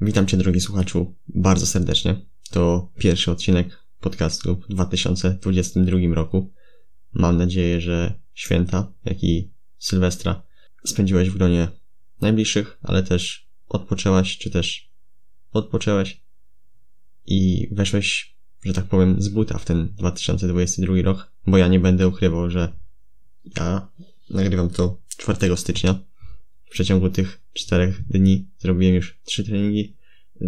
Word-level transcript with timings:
Witam 0.00 0.26
Cię, 0.26 0.36
drogi 0.36 0.60
słuchaczu, 0.60 1.14
bardzo 1.28 1.66
serdecznie. 1.66 2.16
To 2.50 2.92
pierwszy 2.98 3.30
odcinek 3.30 3.84
podcastu 4.00 4.56
w 4.56 4.68
2022 4.68 6.14
roku. 6.14 6.52
Mam 7.12 7.36
nadzieję, 7.36 7.80
że 7.80 8.14
święta, 8.34 8.92
jak 9.04 9.24
i 9.24 9.50
Sylwestra 9.78 10.42
spędziłeś 10.84 11.30
w 11.30 11.36
gronie 11.36 11.68
najbliższych, 12.20 12.78
ale 12.82 13.02
też 13.02 13.48
odpoczęłaś, 13.68 14.38
czy 14.38 14.50
też 14.50 14.90
odpoczęłeś 15.52 16.22
i 17.26 17.68
weszłeś, 17.72 18.36
że 18.64 18.72
tak 18.72 18.84
powiem, 18.84 19.22
z 19.22 19.28
buta 19.28 19.58
w 19.58 19.64
ten 19.64 19.88
2022 19.94 20.94
rok, 21.02 21.32
bo 21.46 21.56
ja 21.58 21.68
nie 21.68 21.80
będę 21.80 22.08
ukrywał, 22.08 22.50
że 22.50 22.72
ja 23.56 23.88
nagrywam 24.30 24.70
to 24.70 25.00
4 25.08 25.56
stycznia. 25.56 25.98
W 26.68 26.70
przeciągu 26.70 27.10
tych 27.10 27.40
czterech 27.52 28.06
dni 28.06 28.48
zrobiłem 28.58 28.94
już 28.94 29.18
trzy 29.24 29.44
treningi, 29.44 29.96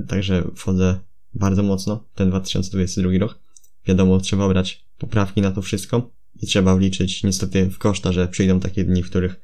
także 0.08 0.50
wchodzę 0.56 1.00
bardzo 1.34 1.62
mocno 1.62 2.04
ten 2.14 2.30
2022 2.30 3.18
rok. 3.18 3.38
Wiadomo, 3.86 4.20
trzeba 4.20 4.48
brać 4.48 4.84
poprawki 4.98 5.40
na 5.40 5.50
to 5.50 5.62
wszystko 5.62 6.10
i 6.42 6.46
trzeba 6.46 6.76
wliczyć 6.76 7.22
niestety 7.22 7.70
w 7.70 7.78
koszta, 7.78 8.12
że 8.12 8.28
przyjdą 8.28 8.60
takie 8.60 8.84
dni, 8.84 9.02
w 9.02 9.10
których 9.10 9.40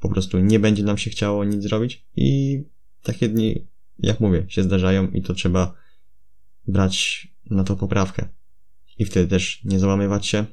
po 0.00 0.08
prostu 0.08 0.38
nie 0.38 0.58
będzie 0.58 0.82
nam 0.82 0.98
się 0.98 1.10
chciało 1.10 1.44
nic 1.44 1.62
zrobić 1.62 2.04
i 2.16 2.62
takie 3.02 3.28
dni, 3.28 3.66
jak 3.98 4.20
mówię, 4.20 4.44
się 4.48 4.62
zdarzają 4.62 5.10
i 5.10 5.22
to 5.22 5.34
trzeba 5.34 5.74
brać 6.66 7.28
na 7.50 7.64
to 7.64 7.76
poprawkę. 7.76 8.28
I 8.98 9.04
wtedy 9.04 9.28
też 9.28 9.64
nie 9.64 9.78
załamywać 9.78 10.26
się, 10.26 10.44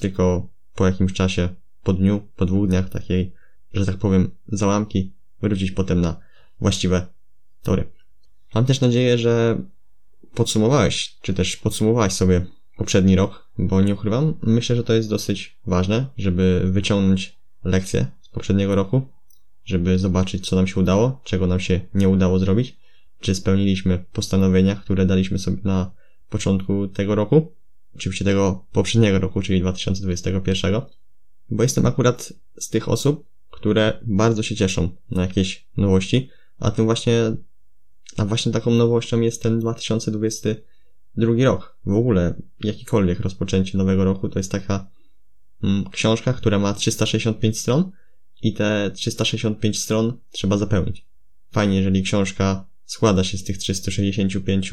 tylko 0.00 0.48
po 0.74 0.86
jakimś 0.86 1.12
czasie, 1.12 1.48
po 1.82 1.92
dniu, 1.92 2.28
po 2.36 2.46
dwóch 2.46 2.68
dniach 2.68 2.88
takiej, 2.88 3.32
że 3.74 3.86
tak 3.86 3.96
powiem, 3.96 4.30
załamki, 4.48 5.12
wrócić 5.42 5.70
potem 5.70 6.00
na 6.00 6.16
właściwe 6.60 7.06
tory. 7.62 7.90
Mam 8.54 8.64
też 8.64 8.80
nadzieję, 8.80 9.18
że 9.18 9.62
podsumowałeś, 10.34 11.16
czy 11.22 11.34
też 11.34 11.56
podsumowałaś 11.56 12.12
sobie 12.12 12.46
poprzedni 12.76 13.16
rok, 13.16 13.48
bo 13.58 13.80
nie 13.80 13.94
ukrywam, 13.94 14.34
myślę, 14.42 14.76
że 14.76 14.84
to 14.84 14.94
jest 14.94 15.10
dosyć 15.10 15.58
ważne, 15.66 16.06
żeby 16.16 16.62
wyciągnąć 16.64 17.38
lekcje 17.64 18.06
z 18.22 18.28
poprzedniego 18.28 18.74
roku, 18.74 19.02
żeby 19.64 19.98
zobaczyć, 19.98 20.48
co 20.48 20.56
nam 20.56 20.66
się 20.66 20.80
udało, 20.80 21.20
czego 21.24 21.46
nam 21.46 21.60
się 21.60 21.80
nie 21.94 22.08
udało 22.08 22.38
zrobić, 22.38 22.76
czy 23.20 23.34
spełniliśmy 23.34 24.04
postanowienia, 24.12 24.76
które 24.76 25.06
daliśmy 25.06 25.38
sobie 25.38 25.56
na 25.64 25.90
początku 26.30 26.88
tego 26.88 27.14
roku, 27.14 27.52
oczywiście 27.94 28.24
tego 28.24 28.64
poprzedniego 28.72 29.18
roku, 29.18 29.42
czyli 29.42 29.60
2021, 29.60 30.80
bo 31.50 31.62
jestem 31.62 31.86
akurat 31.86 32.32
z 32.58 32.68
tych 32.68 32.88
osób, 32.88 33.29
które 33.60 33.98
bardzo 34.02 34.42
się 34.42 34.56
cieszą 34.56 34.88
na 35.10 35.22
jakieś 35.22 35.68
nowości, 35.76 36.30
a 36.58 36.70
tym 36.70 36.84
właśnie, 36.84 37.36
a 38.16 38.24
właśnie 38.24 38.52
taką 38.52 38.70
nowością 38.70 39.20
jest 39.20 39.42
ten 39.42 39.58
2022 39.58 41.32
rok. 41.44 41.78
W 41.86 41.94
ogóle 41.94 42.34
jakikolwiek 42.60 43.20
rozpoczęcie 43.20 43.78
nowego 43.78 44.04
roku 44.04 44.28
to 44.28 44.38
jest 44.38 44.52
taka 44.52 44.90
mm, 45.62 45.84
książka, 45.90 46.32
która 46.32 46.58
ma 46.58 46.74
365 46.74 47.58
stron 47.58 47.90
i 48.42 48.54
te 48.54 48.90
365 48.94 49.80
stron 49.80 50.18
trzeba 50.30 50.56
zapełnić. 50.56 51.06
Fajnie, 51.52 51.76
jeżeli 51.76 52.02
książka 52.02 52.66
składa 52.84 53.24
się 53.24 53.38
z 53.38 53.44
tych 53.44 53.58
365 53.58 54.70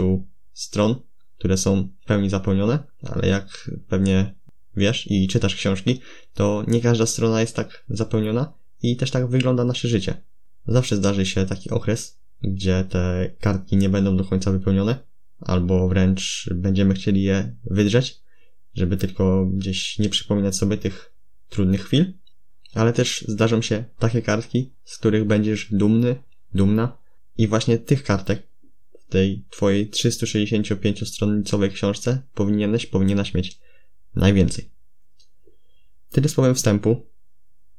stron, 0.53 0.95
które 1.37 1.57
są 1.57 1.89
w 2.01 2.05
pełni 2.05 2.29
zapełnione, 2.29 2.79
ale 3.03 3.27
jak 3.27 3.71
pewnie 3.87 4.35
wiesz 4.75 5.11
i 5.11 5.27
czytasz 5.27 5.55
książki, 5.55 6.01
to 6.33 6.63
nie 6.67 6.81
każda 6.81 7.05
strona 7.05 7.41
jest 7.41 7.55
tak 7.55 7.85
zapełniona 7.89 8.53
i 8.81 8.97
też 8.97 9.11
tak 9.11 9.27
wygląda 9.27 9.63
nasze 9.63 9.87
życie. 9.87 10.13
Zawsze 10.67 10.95
zdarzy 10.95 11.25
się 11.25 11.45
taki 11.45 11.69
okres, 11.69 12.17
gdzie 12.41 12.85
te 12.89 13.31
kartki 13.39 13.77
nie 13.77 13.89
będą 13.89 14.17
do 14.17 14.25
końca 14.25 14.51
wypełnione, 14.51 14.99
albo 15.39 15.87
wręcz 15.87 16.49
będziemy 16.55 16.93
chcieli 16.93 17.23
je 17.23 17.55
wydrzeć, 17.63 18.21
żeby 18.73 18.97
tylko 18.97 19.45
gdzieś 19.45 19.99
nie 19.99 20.09
przypominać 20.09 20.55
sobie 20.55 20.77
tych 20.77 21.13
trudnych 21.49 21.85
chwil. 21.85 22.13
Ale 22.73 22.93
też 22.93 23.25
zdarzą 23.27 23.61
się 23.61 23.83
takie 23.99 24.21
kartki, 24.21 24.71
z 24.83 24.97
których 24.97 25.25
będziesz 25.25 25.67
dumny, 25.71 26.15
dumna 26.53 26.97
i 27.37 27.47
właśnie 27.47 27.77
tych 27.77 28.03
kartek 28.03 28.47
w 29.07 29.11
tej 29.11 29.45
twojej 29.49 29.89
365-stronicowej 29.89 31.71
książce 31.71 32.21
powinieneś, 32.33 32.85
powinnaś 32.85 33.33
mieć 33.33 33.59
najwięcej. 34.15 34.69
Tyle 36.11 36.29
słowem 36.29 36.55
wstępu. 36.55 37.05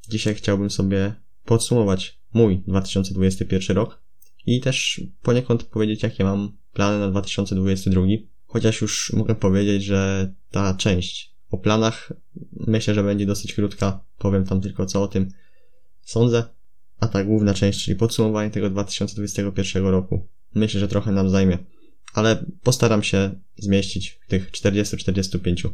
Dzisiaj 0.08 0.34
chciałbym 0.34 0.70
sobie 0.70 1.14
podsumować 1.44 2.20
mój 2.34 2.62
2021 2.66 3.76
rok 3.76 4.02
i 4.46 4.60
też 4.60 5.00
poniekąd 5.22 5.62
powiedzieć, 5.62 6.02
jakie 6.02 6.24
mam 6.24 6.52
plany 6.72 6.98
na 6.98 7.10
2022. 7.10 8.02
Chociaż 8.46 8.80
już 8.80 9.12
mogę 9.12 9.34
powiedzieć, 9.34 9.84
że 9.84 10.32
ta 10.50 10.74
część 10.74 11.34
o 11.50 11.58
planach 11.58 12.12
myślę, 12.52 12.94
że 12.94 13.02
będzie 13.02 13.26
dosyć 13.26 13.54
krótka. 13.54 14.04
Powiem 14.18 14.44
tam 14.44 14.60
tylko 14.60 14.86
co 14.86 15.02
o 15.02 15.08
tym 15.08 15.28
sądzę. 16.00 16.44
A 17.00 17.08
ta 17.08 17.24
główna 17.24 17.54
część, 17.54 17.84
czyli 17.84 17.96
podsumowanie 17.96 18.50
tego 18.50 18.70
2021 18.70 19.86
roku, 19.86 20.28
myślę, 20.54 20.80
że 20.80 20.88
trochę 20.88 21.12
nam 21.12 21.30
zajmie. 21.30 21.58
Ale 22.14 22.44
postaram 22.62 23.02
się 23.02 23.40
zmieścić 23.56 24.20
w 24.26 24.28
tych 24.28 24.50
40-45 24.50 25.70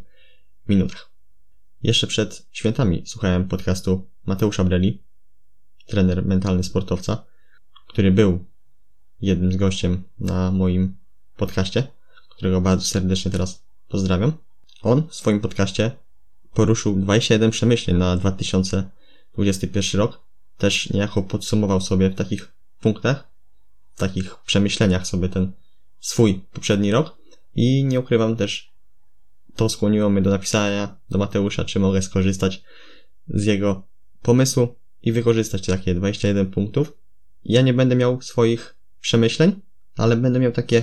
minutach. 0.69 1.14
Jeszcze 1.85 2.07
przed 2.07 2.47
świętami 2.53 3.03
słuchałem 3.07 3.49
podcastu 3.49 4.07
Mateusza 4.27 4.65
Breli, 4.65 5.03
trener 5.87 6.27
mentalny 6.27 6.65
sportowca, 6.65 7.25
który 7.89 8.13
był 8.13 8.45
jednym 9.21 9.53
z 9.53 9.57
gościem 9.57 10.03
na 10.21 10.51
moim 10.51 10.97
podcaście, 11.37 11.87
którego 12.29 12.61
bardzo 12.61 12.85
serdecznie 12.85 13.31
teraz 13.31 13.65
pozdrawiam. 13.89 14.33
On 14.83 15.09
w 15.09 15.15
swoim 15.15 15.41
podcaście 15.41 15.91
poruszył 16.55 16.97
27 16.97 17.51
przemyśleń 17.51 17.97
na 17.97 18.17
2021 18.17 20.01
rok. 20.01 20.21
Też 20.59 20.91
niejako 20.91 21.23
podsumował 21.23 21.81
sobie 21.81 22.11
w 22.11 22.15
takich 22.15 22.53
punktach, 22.81 23.29
w 23.95 23.99
takich 23.99 24.37
przemyśleniach 24.47 25.07
sobie 25.07 25.29
ten 25.29 25.53
swój 26.01 26.41
poprzedni 26.53 26.93
rok 26.93 27.17
i 27.55 27.85
nie 27.85 28.01
ukrywam 28.01 28.37
też 28.37 28.74
to 29.57 29.69
skłoniło 29.69 30.11
mnie 30.11 30.23
do 30.23 30.31
napisania 30.31 30.97
do 31.11 31.19
Mateusza, 31.19 31.65
czy 31.65 31.79
mogę 31.79 32.03
skorzystać 32.03 32.63
z 33.29 33.45
jego 33.45 33.87
pomysłu 34.23 34.69
i 35.03 35.13
wykorzystać 35.13 35.67
takie 35.67 35.95
21 35.95 36.47
punktów. 36.51 36.99
Ja 37.45 37.63
nie 37.63 37.75
będę 37.75 37.97
miał 37.97 38.21
swoich 38.23 38.77
przemyśleń, 39.01 39.61
ale 39.97 40.17
będę 40.17 40.41
miał 40.41 40.53
takie 40.53 40.83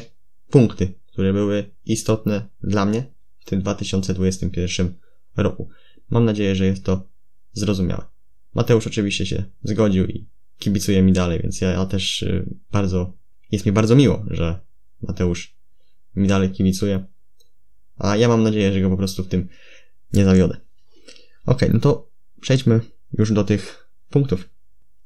punkty, 0.50 0.94
które 1.08 1.34
były 1.34 1.72
istotne 1.86 2.48
dla 2.64 2.86
mnie 2.86 3.04
w 3.40 3.46
tym 3.46 3.62
2021 3.62 4.94
roku. 5.38 5.70
Mam 6.10 6.26
nadzieję, 6.26 6.56
że 6.56 6.66
jest 6.66 6.86
to 6.86 7.08
zrozumiałe. 7.54 8.06
Mateusz 8.54 8.88
oczywiście 8.88 9.26
się 9.26 9.44
zgodził 9.64 10.06
i 10.06 10.28
kibicuje 10.58 11.02
mi 11.02 11.14
dalej, 11.14 11.40
więc 11.44 11.62
ja, 11.62 11.72
ja 11.72 11.86
też 11.86 12.24
y, 12.24 12.56
bardzo, 12.72 13.14
jest 13.52 13.66
mi 13.66 13.72
bardzo 13.72 13.96
miło, 13.96 14.26
że 14.30 14.60
Mateusz 15.02 15.56
mi 16.16 16.28
dalej 16.28 16.50
kibicuje 16.50 17.06
a 18.02 18.18
ja 18.18 18.28
mam 18.28 18.44
nadzieję, 18.44 18.74
że 18.74 18.82
go 18.82 18.90
po 18.90 18.98
prostu 18.98 19.24
w 19.24 19.28
tym 19.28 19.48
nie 20.14 20.26
zawiodę. 20.26 20.58
Ok, 21.46 21.62
no 21.74 21.80
to 21.80 22.08
przejdźmy 22.42 22.80
już 23.18 23.32
do 23.32 23.44
tych 23.44 23.90
punktów. 24.10 24.50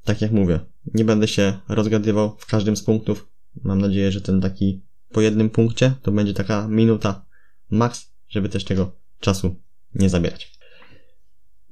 Tak 0.04 0.20
jak 0.20 0.32
mówię, 0.32 0.60
nie 0.94 1.04
będę 1.04 1.28
się 1.28 1.58
rozgadywał 1.68 2.36
w 2.38 2.46
każdym 2.46 2.76
z 2.76 2.82
punktów. 2.82 3.28
Mam 3.62 3.80
nadzieję, 3.80 4.12
że 4.12 4.20
ten 4.20 4.40
taki 4.40 4.80
po 5.12 5.20
jednym 5.20 5.50
punkcie 5.50 5.94
to 6.02 6.12
będzie 6.12 6.34
taka 6.34 6.68
minuta 6.68 7.24
max, 7.70 8.10
żeby 8.28 8.48
też 8.48 8.64
tego 8.64 8.92
czasu 9.20 9.56
nie 9.94 10.10
zabierać. 10.10 10.52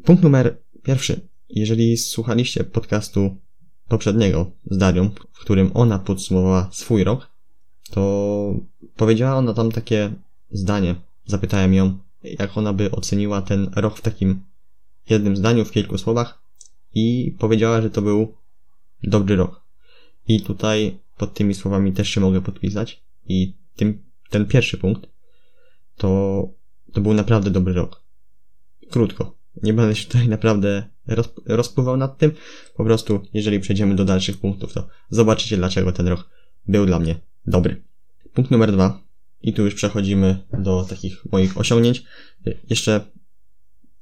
Punkt 0.05 0.23
numer 0.23 0.59
pierwszy. 0.83 1.21
Jeżeli 1.49 1.97
słuchaliście 1.97 2.65
podcastu 2.65 3.37
poprzedniego 3.89 4.51
z 4.71 4.79
Darią, 4.79 5.11
w 5.33 5.39
którym 5.39 5.71
ona 5.75 5.99
podsumowała 5.99 6.69
swój 6.73 7.05
rok, 7.05 7.31
to 7.91 8.55
powiedziała 8.97 9.37
ona 9.37 9.55
tam 9.55 9.73
takie 9.73 10.13
zdanie, 10.51 10.95
Zapytałem 11.27 11.75
ją, 11.75 11.99
jak 12.23 12.59
ona 12.59 12.73
by 12.73 12.91
oceniła 12.91 13.43
ten 13.43 13.71
rok 13.77 13.99
w 13.99 14.03
takim 14.03 14.45
jednym 15.11 15.37
zdaniu, 15.37 15.65
w 15.65 15.71
kilku 15.71 15.99
słowach 15.99 16.43
i 16.95 17.37
powiedziała, 17.39 17.83
że 17.83 17.91
to 17.91 18.03
był 18.03 18.35
dobry 19.03 19.37
rok. 19.37 19.65
I 20.29 20.41
tutaj 20.41 20.99
pod 21.17 21.35
tymi 21.35 21.55
słowami 21.55 21.93
też 21.93 22.09
się 22.09 22.21
mogę 22.21 22.41
podpisać 22.41 23.03
i 23.27 23.57
tym, 23.77 24.03
ten 24.31 24.47
pierwszy 24.47 24.79
punkt 24.79 25.09
to, 25.97 26.49
to 26.93 27.01
był 27.01 27.15
naprawdę 27.15 27.51
dobry 27.51 27.73
rok. 27.73 28.05
Krótko. 28.91 29.37
Nie 29.63 29.75
będę 29.75 29.97
się 29.97 30.07
tutaj 30.07 30.29
naprawdę 30.29 30.89
roz, 31.07 31.29
rozpływał 31.47 31.97
nad 31.97 32.19
tym. 32.19 32.33
Po 32.77 32.85
prostu, 32.85 33.21
jeżeli 33.35 33.61
przejdziemy 33.61 33.95
do 33.95 34.05
dalszych 34.05 34.39
punktów, 34.39 34.73
to 34.73 34.89
zobaczycie, 35.11 35.57
dlaczego 35.57 35.93
ten 35.93 36.09
rok 36.09 36.31
był 36.67 36.87
dla 36.87 36.99
mnie 36.99 37.21
dobry. 37.47 37.83
Punkt 38.35 38.51
numer 38.51 38.73
dwa 38.73 39.04
i 39.45 39.53
tu 39.53 39.65
już 39.65 39.75
przechodzimy 39.75 40.39
do 40.59 40.87
takich 40.89 41.25
moich 41.33 41.59
osiągnięć. 41.59 42.05
Jeszcze 42.71 43.01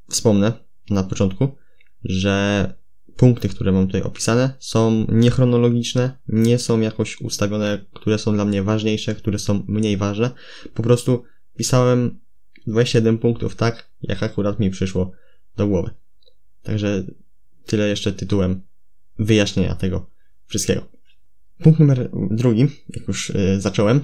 wspomnę 0.08 0.52
na 0.90 1.02
początku, 1.02 1.56
że 2.04 2.74
punkty, 3.16 3.48
które 3.48 3.72
mam 3.72 3.86
tutaj 3.86 4.02
opisane, 4.02 4.54
są 4.58 5.06
niechronologiczne, 5.08 6.18
nie 6.28 6.58
są 6.58 6.80
jakoś 6.80 7.20
ustawione, 7.20 7.84
które 7.92 8.18
są 8.18 8.34
dla 8.34 8.44
mnie 8.44 8.62
ważniejsze, 8.62 9.14
które 9.14 9.38
są 9.38 9.64
mniej 9.68 9.96
ważne. 9.96 10.30
Po 10.74 10.82
prostu 10.82 11.24
pisałem 11.56 12.20
27 12.66 13.18
punktów 13.18 13.56
tak, 13.56 13.90
jak 14.02 14.22
akurat 14.22 14.60
mi 14.60 14.70
przyszło 14.70 15.12
do 15.56 15.66
głowy. 15.66 15.90
Także 16.62 17.04
tyle 17.66 17.88
jeszcze 17.88 18.12
tytułem 18.12 18.62
wyjaśnienia 19.18 19.74
tego 19.74 20.10
wszystkiego. 20.46 20.88
Punkt 21.58 21.80
numer 21.80 22.10
drugi, 22.30 22.68
jak 22.88 23.08
już 23.08 23.30
y, 23.30 23.60
zacząłem, 23.60 24.00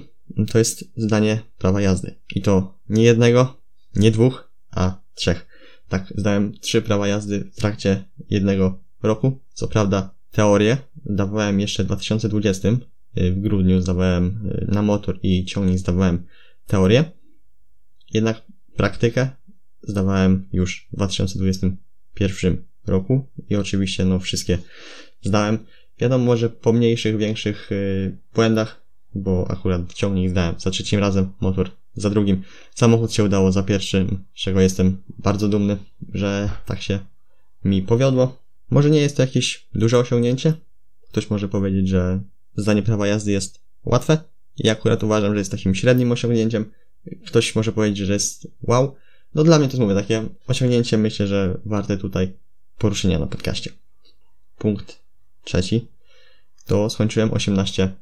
to 0.51 0.57
jest 0.57 0.83
zdanie 0.97 1.39
prawa 1.57 1.81
jazdy. 1.81 2.15
I 2.35 2.41
to 2.41 2.79
nie 2.89 3.03
jednego, 3.03 3.61
nie 3.95 4.11
dwóch, 4.11 4.51
a 4.71 5.01
trzech. 5.15 5.47
Tak, 5.89 6.13
zdałem 6.15 6.53
trzy 6.59 6.81
prawa 6.81 7.07
jazdy 7.07 7.49
w 7.53 7.55
trakcie 7.55 8.03
jednego 8.29 8.83
roku. 9.03 9.39
Co 9.53 9.67
prawda, 9.67 10.13
teorię 10.31 10.77
zdawałem 11.05 11.59
jeszcze 11.59 11.83
w 11.83 11.85
2020. 11.85 12.69
Y, 13.17 13.31
w 13.31 13.39
grudniu 13.39 13.81
zdawałem 13.81 14.51
y, 14.51 14.71
na 14.71 14.81
motor 14.81 15.19
i 15.23 15.45
ciągnik 15.45 15.77
zdawałem 15.77 16.25
teorię. 16.67 17.11
Jednak 18.13 18.41
praktykę 18.75 19.29
zdawałem 19.81 20.49
już 20.53 20.87
w 20.91 20.95
2021 20.95 22.63
roku 22.87 23.27
i 23.49 23.55
oczywiście 23.55 24.05
no 24.05 24.19
wszystkie 24.19 24.57
zdałem. 25.21 25.59
Wiadomo, 25.99 26.25
może 26.25 26.49
po 26.49 26.73
mniejszych, 26.73 27.17
większych 27.17 27.67
yy, 27.71 28.17
błędach, 28.33 28.81
bo 29.15 29.51
akurat 29.51 29.93
ciągnik 29.93 30.29
zdałem 30.29 30.55
za 30.57 30.71
trzecim 30.71 30.99
razem, 30.99 31.33
motor 31.39 31.71
za 31.95 32.09
drugim. 32.09 32.43
Samochód 32.75 33.13
się 33.13 33.23
udało 33.23 33.51
za 33.51 33.63
pierwszym, 33.63 34.23
z 34.35 34.39
czego 34.39 34.61
jestem 34.61 35.03
bardzo 35.19 35.47
dumny, 35.47 35.77
że 36.13 36.49
tak 36.65 36.81
się 36.81 36.99
mi 37.65 37.81
powiodło. 37.81 38.37
Może 38.69 38.89
nie 38.89 39.01
jest 39.01 39.17
to 39.17 39.21
jakieś 39.21 39.67
duże 39.75 39.99
osiągnięcie. 39.99 40.53
Ktoś 41.09 41.29
może 41.29 41.47
powiedzieć, 41.47 41.87
że 41.87 42.19
zdanie 42.55 42.83
prawa 42.83 43.07
jazdy 43.07 43.31
jest 43.31 43.59
łatwe. 43.85 44.17
Ja 44.57 44.71
akurat 44.71 45.03
uważam, 45.03 45.33
że 45.33 45.39
jest 45.39 45.51
takim 45.51 45.75
średnim 45.75 46.11
osiągnięciem. 46.11 46.71
Ktoś 47.25 47.55
może 47.55 47.71
powiedzieć, 47.71 47.97
że 47.97 48.13
jest 48.13 48.47
wow. 48.61 48.95
No 49.35 49.43
dla 49.43 49.59
mnie 49.59 49.67
to 49.67 49.71
jest, 49.71 49.81
mówię, 49.81 49.95
takie 49.95 50.25
osiągnięcie 50.47 50.97
myślę, 50.97 51.27
że 51.27 51.57
warte 51.65 51.97
tutaj 51.97 52.33
poruszenia 52.77 53.19
na 53.19 53.27
podcaście. 53.27 53.71
Punkt 54.57 54.99
trzeci. 55.43 55.87
To 56.65 56.89
skończyłem 56.89 57.33
18 57.33 57.95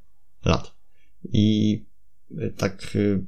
lat. 0.45 0.76
I 1.23 1.85
y, 2.31 2.53
tak, 2.57 2.95
y, 2.95 3.23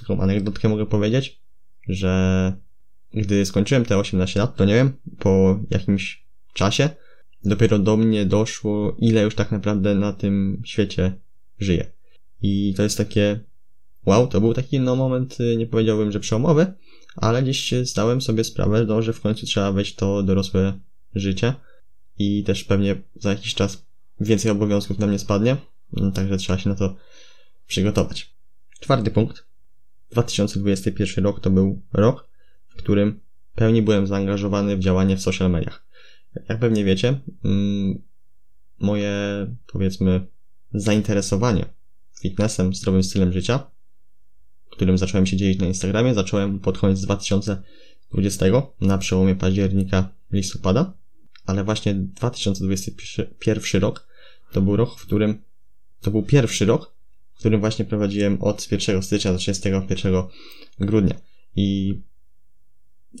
taką 0.00 0.20
anegdotkę 0.20 0.68
mogę 0.68 0.86
powiedzieć, 0.86 1.40
że 1.88 2.52
gdy 3.14 3.46
skończyłem 3.46 3.84
te 3.84 3.98
18 3.98 4.40
lat, 4.40 4.56
to 4.56 4.64
nie 4.64 4.74
wiem, 4.74 4.92
po 5.18 5.60
jakimś 5.70 6.24
czasie 6.52 6.90
dopiero 7.44 7.78
do 7.78 7.96
mnie 7.96 8.26
doszło, 8.26 8.96
ile 8.98 9.22
już 9.22 9.34
tak 9.34 9.52
naprawdę 9.52 9.94
na 9.94 10.12
tym 10.12 10.62
świecie 10.64 11.12
żyję. 11.58 11.92
I 12.42 12.74
to 12.76 12.82
jest 12.82 12.98
takie, 12.98 13.40
wow, 14.06 14.26
to 14.26 14.40
był 14.40 14.54
taki 14.54 14.80
no 14.80 14.96
moment, 14.96 15.40
y, 15.40 15.56
nie 15.56 15.66
powiedziałbym, 15.66 16.12
że 16.12 16.20
przełomowy, 16.20 16.72
ale 17.16 17.42
gdzieś 17.42 17.74
zdałem 17.82 18.20
sobie 18.20 18.44
sprawę, 18.44 18.84
no, 18.88 19.02
że 19.02 19.12
w 19.12 19.20
końcu 19.20 19.46
trzeba 19.46 19.72
wejść 19.72 19.94
to 19.94 20.22
dorosłe 20.22 20.78
życie 21.14 21.54
i 22.18 22.44
też 22.44 22.64
pewnie 22.64 22.96
za 23.16 23.30
jakiś 23.30 23.54
czas 23.54 23.86
więcej 24.20 24.50
obowiązków 24.50 24.98
na 24.98 25.06
mnie 25.06 25.18
spadnie, 25.18 25.56
także 26.14 26.36
trzeba 26.36 26.58
się 26.58 26.70
na 26.70 26.76
to 26.76 26.96
przygotować. 27.66 28.34
Czwarty 28.80 29.10
punkt. 29.10 29.46
2021 30.10 31.24
rok 31.24 31.40
to 31.40 31.50
był 31.50 31.82
rok, 31.92 32.28
w 32.68 32.74
którym 32.76 33.20
pełni 33.54 33.82
byłem 33.82 34.06
zaangażowany 34.06 34.76
w 34.76 34.80
działanie 34.80 35.16
w 35.16 35.22
social 35.22 35.50
mediach. 35.50 35.86
Jak 36.48 36.58
pewnie 36.58 36.84
wiecie, 36.84 37.20
mm, 37.44 38.02
moje, 38.78 39.12
powiedzmy, 39.66 40.26
zainteresowanie 40.74 41.64
fitnessem, 42.20 42.74
zdrowym 42.74 43.02
stylem 43.02 43.32
życia, 43.32 43.70
którym 44.74 44.98
zacząłem 44.98 45.26
się 45.26 45.36
dzielić 45.36 45.58
na 45.58 45.66
Instagramie, 45.66 46.14
zacząłem 46.14 46.60
pod 46.60 46.78
koniec 46.78 47.00
2020, 47.00 48.46
na 48.80 48.98
przełomie 48.98 49.34
października, 49.34 50.08
listopada, 50.32 50.92
ale 51.46 51.64
właśnie 51.64 51.94
2021 51.94 53.80
rok 53.80 54.08
to 54.52 54.62
był 54.62 54.76
rok, 54.76 54.98
w 54.98 55.06
którym, 55.06 55.42
to 56.00 56.10
był 56.10 56.22
pierwszy 56.22 56.66
rok, 56.66 56.93
w 57.34 57.38
którym 57.38 57.60
właśnie 57.60 57.84
prowadziłem 57.84 58.42
od 58.42 58.72
1 58.72 59.02
stycznia 59.02 59.32
do 59.32 59.38
31 59.38 60.12
grudnia. 60.80 61.14
I 61.56 61.98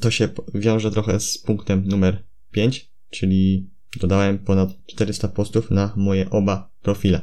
to 0.00 0.10
się 0.10 0.28
wiąże 0.54 0.90
trochę 0.90 1.20
z 1.20 1.38
punktem 1.38 1.88
numer 1.88 2.22
5, 2.50 2.90
czyli 3.10 3.68
dodałem 4.00 4.38
ponad 4.38 4.68
400 4.86 5.28
postów 5.28 5.70
na 5.70 5.92
moje 5.96 6.30
oba 6.30 6.70
profile. 6.82 7.20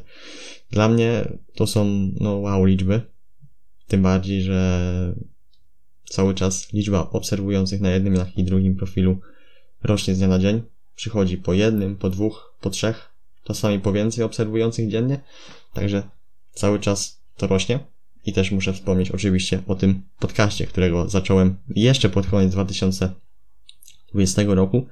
Dla 0.71 0.89
mnie 0.89 1.37
to 1.55 1.67
są, 1.67 2.11
no 2.19 2.37
wow, 2.37 2.65
liczby. 2.65 3.01
Tym 3.87 4.01
bardziej, 4.01 4.41
że 4.41 5.15
cały 6.05 6.33
czas 6.33 6.73
liczba 6.73 7.09
obserwujących 7.09 7.81
na 7.81 7.91
jednym, 7.91 8.15
jak 8.15 8.37
i 8.37 8.43
drugim 8.43 8.75
profilu 8.75 9.19
rośnie 9.83 10.15
z 10.15 10.17
dnia 10.17 10.27
na 10.27 10.39
dzień. 10.39 10.61
Przychodzi 10.95 11.37
po 11.37 11.53
jednym, 11.53 11.97
po 11.97 12.09
dwóch, 12.09 12.55
po 12.61 12.69
trzech, 12.69 13.11
czasami 13.43 13.79
po 13.79 13.93
więcej 13.93 14.23
obserwujących 14.23 14.89
dziennie. 14.89 15.19
Także 15.73 16.03
cały 16.53 16.79
czas 16.79 17.21
to 17.37 17.47
rośnie. 17.47 17.79
I 18.25 18.33
też 18.33 18.51
muszę 18.51 18.73
wspomnieć 18.73 19.11
oczywiście 19.11 19.63
o 19.67 19.75
tym 19.75 20.01
podcaście, 20.19 20.67
którego 20.67 21.09
zacząłem 21.09 21.57
jeszcze 21.75 22.09
pod 22.09 22.27
koniec 22.27 22.51
2020 22.51 24.41
roku 24.47 24.87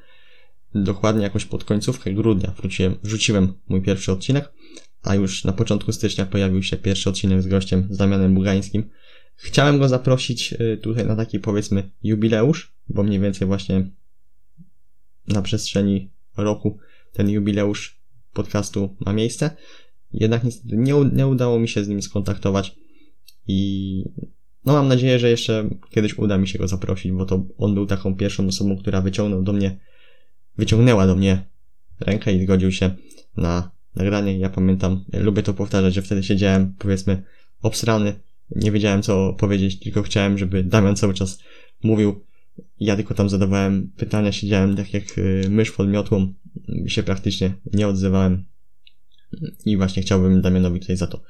dokładnie 0.75 1.23
jakoś 1.23 1.45
pod 1.45 1.63
końcówkę 1.63 2.13
grudnia 2.13 2.51
wróciłem, 2.57 2.95
wrzuciłem 3.03 3.53
mój 3.67 3.81
pierwszy 3.81 4.11
odcinek, 4.11 4.51
a 5.03 5.15
już 5.15 5.44
na 5.44 5.53
początku 5.53 5.91
stycznia 5.91 6.25
pojawił 6.25 6.63
się 6.63 6.77
pierwszy 6.77 7.09
odcinek 7.09 7.41
z 7.41 7.47
gościem, 7.47 7.88
z 7.89 7.97
Damianem 7.97 8.35
Bugańskim. 8.35 8.89
Chciałem 9.35 9.79
go 9.79 9.89
zaprosić 9.89 10.53
y, 10.53 10.77
tutaj 10.77 11.05
na 11.05 11.15
taki 11.15 11.39
powiedzmy 11.39 11.91
jubileusz, 12.03 12.73
bo 12.89 13.03
mniej 13.03 13.19
więcej 13.19 13.47
właśnie 13.47 13.89
na 15.27 15.41
przestrzeni 15.41 16.09
roku 16.38 16.77
ten 17.13 17.29
jubileusz 17.29 18.00
podcastu 18.33 18.95
ma 19.05 19.13
miejsce. 19.13 19.55
Jednak 20.13 20.44
niestety 20.44 20.77
nie, 20.77 20.94
nie 21.13 21.27
udało 21.27 21.59
mi 21.59 21.67
się 21.67 21.83
z 21.83 21.88
nim 21.88 22.01
skontaktować 22.01 22.75
i 23.47 24.03
no 24.65 24.73
mam 24.73 24.88
nadzieję, 24.88 25.19
że 25.19 25.29
jeszcze 25.29 25.69
kiedyś 25.89 26.17
uda 26.17 26.38
mi 26.38 26.47
się 26.47 26.59
go 26.59 26.67
zaprosić, 26.67 27.11
bo 27.11 27.25
to 27.25 27.45
on 27.57 27.73
był 27.73 27.85
taką 27.85 28.15
pierwszą 28.15 28.47
osobą, 28.47 28.77
która 28.77 29.01
wyciągnął 29.01 29.44
do 29.44 29.53
mnie 29.53 29.79
wyciągnęła 30.57 31.07
do 31.07 31.15
mnie 31.15 31.45
rękę 32.00 32.33
i 32.33 32.44
zgodził 32.44 32.71
się 32.71 32.91
na 33.38 33.71
nagranie. 33.95 34.39
Ja 34.39 34.50
pamiętam, 34.50 35.06
lubię 35.13 35.44
to 35.44 35.53
powtarzać, 35.53 35.94
że 35.94 36.01
wtedy 36.01 36.23
siedziałem, 36.23 36.73
powiedzmy, 36.79 37.23
obsrany, 37.62 38.13
nie 38.55 38.71
wiedziałem 38.71 39.01
co 39.01 39.34
powiedzieć, 39.34 39.79
tylko 39.79 40.03
chciałem, 40.03 40.38
żeby 40.38 40.63
Damian 40.63 40.95
cały 40.95 41.13
czas 41.13 41.39
mówił. 41.84 42.25
Ja 42.79 42.95
tylko 42.95 43.13
tam 43.13 43.29
zadawałem 43.29 43.91
pytania, 43.98 44.31
siedziałem 44.31 44.75
tak 44.75 44.93
jak 44.93 45.17
y, 45.17 45.48
mysz 45.50 45.72
pod 45.72 45.89
miotłą, 45.89 46.34
się 46.88 47.03
praktycznie 47.03 47.53
nie 47.74 47.88
odzywałem. 47.88 48.45
I 49.65 49.77
właśnie 49.77 50.03
chciałbym 50.03 50.41
Damianowi 50.41 50.79
tutaj 50.79 50.98
za 50.98 51.07
to 51.07 51.24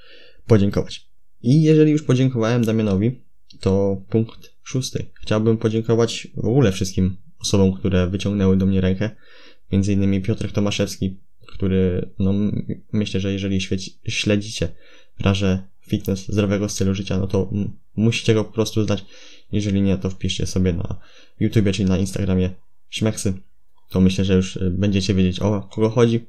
podziękować. 0.48 1.10
I 1.42 1.62
jeżeli 1.62 1.92
już 1.92 2.04
podziękowałem 2.04 2.66
Damianowi, 2.66 3.22
to 3.60 4.02
punkt 4.10 4.54
szósty. 4.64 5.06
Chciałbym 5.22 5.58
podziękować 5.58 6.28
w 6.36 6.46
ogóle 6.46 6.72
wszystkim 6.72 7.18
osobom, 7.40 7.74
które 7.74 8.08
wyciągnęły 8.08 8.58
do 8.58 8.66
mnie 8.66 8.82
rękę. 8.82 9.10
Między 9.72 9.94
innymi 9.94 10.22
Piotr 10.22 10.52
Tomaszewski, 10.52 11.18
który, 11.48 12.10
no, 12.20 12.34
myślę, 12.92 13.20
że 13.20 13.34
jeżeli 13.34 13.60
śledzicie 14.08 14.70
branżę 15.20 15.64
fitness, 15.88 16.28
zdrowego 16.30 16.70
stylu 16.70 16.96
życia, 16.96 17.18
no 17.18 17.28
to 17.28 17.50
musicie 17.96 18.34
go 18.34 18.44
po 18.44 18.54
prostu 18.54 18.84
znać. 18.84 19.06
Jeżeli 19.52 19.82
nie, 19.82 19.98
to 19.98 20.10
wpiszcie 20.10 20.46
sobie 20.46 20.74
na 20.74 21.00
YouTubie 21.40 21.72
czy 21.72 21.86
na 21.86 21.98
Instagramie 21.98 22.50
Szmeksy. 22.90 23.34
To 23.90 24.02
myślę, 24.02 24.26
że 24.26 24.36
już 24.36 24.56
y, 24.56 24.72
będziecie 24.72 25.14
wiedzieć 25.14 25.40
o 25.40 25.62
kogo 25.62 25.90
chodzi. 25.90 26.26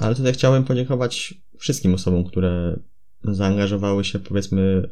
Ale 0.00 0.14
tutaj 0.14 0.32
chciałem 0.32 0.64
podziękować 0.64 1.34
wszystkim 1.58 1.94
osobom, 1.94 2.24
które 2.24 2.80
zaangażowały 3.24 4.04
się, 4.04 4.18
powiedzmy, 4.18 4.90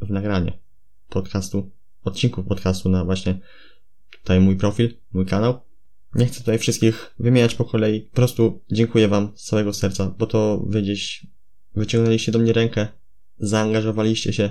w 0.00 0.10
nagranie 0.10 0.58
podcastu, 1.08 1.70
odcinków 2.04 2.46
podcastu 2.46 2.88
na 2.88 3.04
właśnie 3.04 3.38
tutaj 4.10 4.40
mój 4.40 4.56
profil, 4.56 4.94
mój 5.12 5.26
kanał. 5.26 5.60
Nie 6.14 6.26
chcę 6.26 6.40
tutaj 6.40 6.58
wszystkich 6.58 7.14
wymieniać 7.18 7.54
po 7.54 7.64
kolei. 7.64 8.00
Po 8.00 8.16
prostu 8.16 8.62
dziękuję 8.70 9.08
Wam 9.08 9.32
z 9.34 9.44
całego 9.44 9.72
serca, 9.72 10.14
bo 10.18 10.26
to 10.26 10.64
Wy 10.66 10.82
gdzieś 10.82 11.26
wyciągnęliście 11.74 12.32
do 12.32 12.38
mnie 12.38 12.52
rękę, 12.52 12.88
zaangażowaliście 13.38 14.32
się 14.32 14.50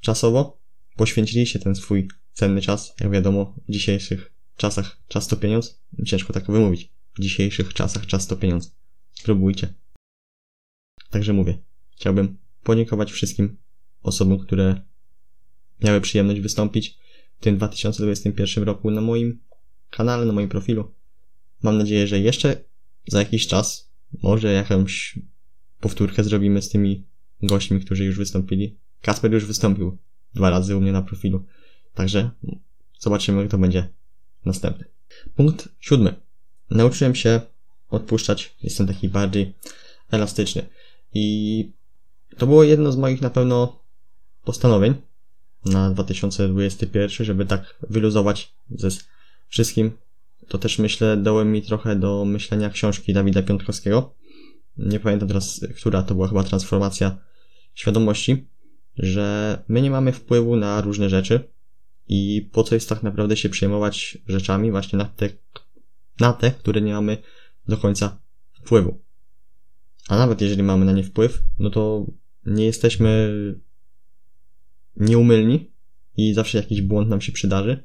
czasowo, 0.00 0.58
poświęciliście 0.96 1.58
ten 1.58 1.74
swój 1.74 2.08
cenny 2.32 2.60
czas. 2.60 2.94
Jak 3.00 3.10
wiadomo, 3.10 3.54
w 3.68 3.72
dzisiejszych 3.72 4.32
czasach 4.56 4.96
czas 5.08 5.26
to 5.28 5.36
pieniądz. 5.36 5.80
Ciężko 6.06 6.32
tak 6.32 6.46
wymówić. 6.46 6.90
W 7.14 7.20
dzisiejszych 7.20 7.74
czasach 7.74 8.06
czas 8.06 8.26
to 8.26 8.36
pieniądz. 8.36 8.76
Spróbujcie. 9.18 9.74
Także 11.10 11.32
mówię, 11.32 11.58
chciałbym 11.96 12.38
podziękować 12.62 13.12
wszystkim 13.12 13.56
osobom, 14.02 14.38
które 14.38 14.80
miały 15.84 16.00
przyjemność 16.00 16.40
wystąpić 16.40 16.98
w 17.38 17.40
tym 17.40 17.56
2021 17.56 18.64
roku 18.64 18.90
na 18.90 19.00
moim 19.00 19.40
kanale, 19.90 20.26
na 20.26 20.32
moim 20.32 20.48
profilu. 20.48 20.94
Mam 21.62 21.78
nadzieję, 21.78 22.06
że 22.06 22.20
jeszcze 22.20 22.64
za 23.06 23.18
jakiś 23.18 23.46
czas 23.46 23.90
może 24.22 24.52
jakąś 24.52 25.18
powtórkę 25.80 26.24
zrobimy 26.24 26.62
z 26.62 26.68
tymi 26.68 27.06
gośćmi, 27.42 27.80
którzy 27.80 28.04
już 28.04 28.18
wystąpili. 28.18 28.78
Kasper 29.00 29.32
już 29.32 29.44
wystąpił 29.44 29.98
dwa 30.34 30.50
razy 30.50 30.76
u 30.76 30.80
mnie 30.80 30.92
na 30.92 31.02
profilu. 31.02 31.46
Także 31.94 32.30
zobaczymy, 32.98 33.40
jak 33.40 33.50
to 33.50 33.58
będzie 33.58 33.88
następny. 34.44 34.84
Punkt 35.34 35.68
siódmy. 35.80 36.14
Nauczyłem 36.70 37.14
się 37.14 37.40
odpuszczać. 37.90 38.54
Jestem 38.62 38.86
taki 38.86 39.08
bardziej 39.08 39.52
elastyczny. 40.10 40.66
I 41.14 41.70
to 42.38 42.46
było 42.46 42.64
jedno 42.64 42.92
z 42.92 42.96
moich 42.96 43.20
na 43.20 43.30
pewno 43.30 43.78
postanowień 44.44 44.94
na 45.64 45.90
2021, 45.90 47.26
żeby 47.26 47.46
tak 47.46 47.74
wyluzować 47.90 48.52
ze 48.70 48.88
wszystkim. 49.48 49.90
To 50.48 50.58
też 50.58 50.78
myślę, 50.78 51.16
dałem 51.16 51.52
mi 51.52 51.62
trochę 51.62 51.96
do 51.96 52.24
myślenia 52.24 52.70
książki 52.70 53.12
Dawida 53.12 53.42
Piątkowskiego. 53.42 54.14
Nie 54.76 55.00
pamiętam 55.00 55.28
teraz, 55.28 55.60
która 55.76 56.02
to 56.02 56.14
była 56.14 56.28
chyba 56.28 56.44
transformacja 56.44 57.18
świadomości, 57.74 58.46
że 58.98 59.58
my 59.68 59.82
nie 59.82 59.90
mamy 59.90 60.12
wpływu 60.12 60.56
na 60.56 60.80
różne 60.80 61.08
rzeczy 61.08 61.40
i 62.08 62.48
po 62.52 62.64
co 62.64 62.74
jest 62.74 62.88
tak 62.88 63.02
naprawdę 63.02 63.36
się 63.36 63.48
przejmować 63.48 64.18
rzeczami 64.28 64.70
właśnie 64.70 64.98
na 64.98 65.04
te, 65.04 65.28
na 66.20 66.32
te, 66.32 66.50
które 66.50 66.80
nie 66.80 66.92
mamy 66.92 67.18
do 67.68 67.76
końca 67.76 68.18
wpływu. 68.52 69.00
A 70.08 70.16
nawet 70.16 70.40
jeżeli 70.40 70.62
mamy 70.62 70.84
na 70.84 70.92
nie 70.92 71.04
wpływ, 71.04 71.42
no 71.58 71.70
to 71.70 72.06
nie 72.46 72.64
jesteśmy 72.64 73.32
nieumylni 74.96 75.70
i 76.16 76.34
zawsze 76.34 76.58
jakiś 76.58 76.82
błąd 76.82 77.08
nam 77.08 77.20
się 77.20 77.32
przydarzy. 77.32 77.84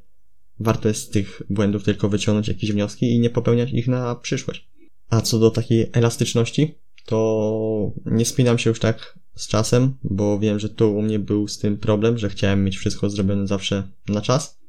Warto 0.60 0.88
jest 0.88 1.02
z 1.02 1.10
tych 1.10 1.42
błędów 1.50 1.84
tylko 1.84 2.10
wyciągnąć 2.10 2.48
jakieś 2.48 2.72
wnioski 2.72 3.16
i 3.16 3.20
nie 3.20 3.30
popełniać 3.30 3.74
ich 3.74 3.88
na 3.88 4.16
przyszłość. 4.16 4.70
A 5.10 5.22
co 5.22 5.40
do 5.40 5.52
takiej 5.52 5.90
elastyczności, 5.94 6.76
to 7.06 7.92
nie 8.06 8.26
spinam 8.26 8.58
się 8.58 8.70
już 8.70 8.80
tak 8.80 9.20
z 9.36 9.48
czasem, 9.48 9.94
bo 10.04 10.40
wiem, 10.40 10.60
że 10.60 10.70
tu 10.70 10.96
u 10.96 11.02
mnie 11.02 11.20
był 11.20 11.48
z 11.48 11.58
tym 11.58 11.78
problem, 11.78 12.18
że 12.18 12.30
chciałem 12.30 12.64
mieć 12.64 12.78
wszystko 12.78 13.10
zrobione 13.10 13.48
zawsze 13.48 13.84
na 14.10 14.22
czas. 14.22 14.60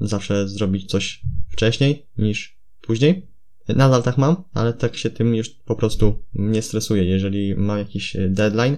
Zawsze 0.00 0.48
zrobić 0.48 0.90
coś 0.90 1.22
wcześniej 1.48 2.06
niż 2.18 2.58
później. 2.80 3.31
Nadal 3.68 4.02
tak 4.02 4.18
mam, 4.18 4.44
ale 4.54 4.72
tak 4.72 4.96
się 4.96 5.10
tym 5.10 5.34
już 5.34 5.50
po 5.50 5.76
prostu 5.76 6.22
nie 6.34 6.62
stresuję. 6.62 7.04
Jeżeli 7.04 7.54
mam 7.54 7.78
jakiś 7.78 8.16
deadline, 8.28 8.76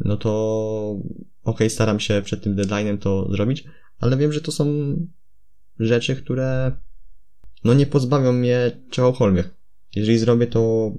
no 0.00 0.16
to 0.16 0.96
ok, 1.44 1.58
staram 1.68 2.00
się 2.00 2.22
przed 2.24 2.42
tym 2.42 2.56
deadline'em 2.56 2.98
to 2.98 3.32
zrobić, 3.32 3.64
ale 4.00 4.16
wiem, 4.16 4.32
że 4.32 4.40
to 4.40 4.52
są 4.52 4.96
rzeczy, 5.78 6.16
które 6.16 6.72
no 7.64 7.74
nie 7.74 7.86
pozbawią 7.86 8.32
mnie 8.32 8.70
czegokolwiek. 8.90 9.54
Jeżeli 9.94 10.18
zrobię 10.18 10.46
to 10.46 10.92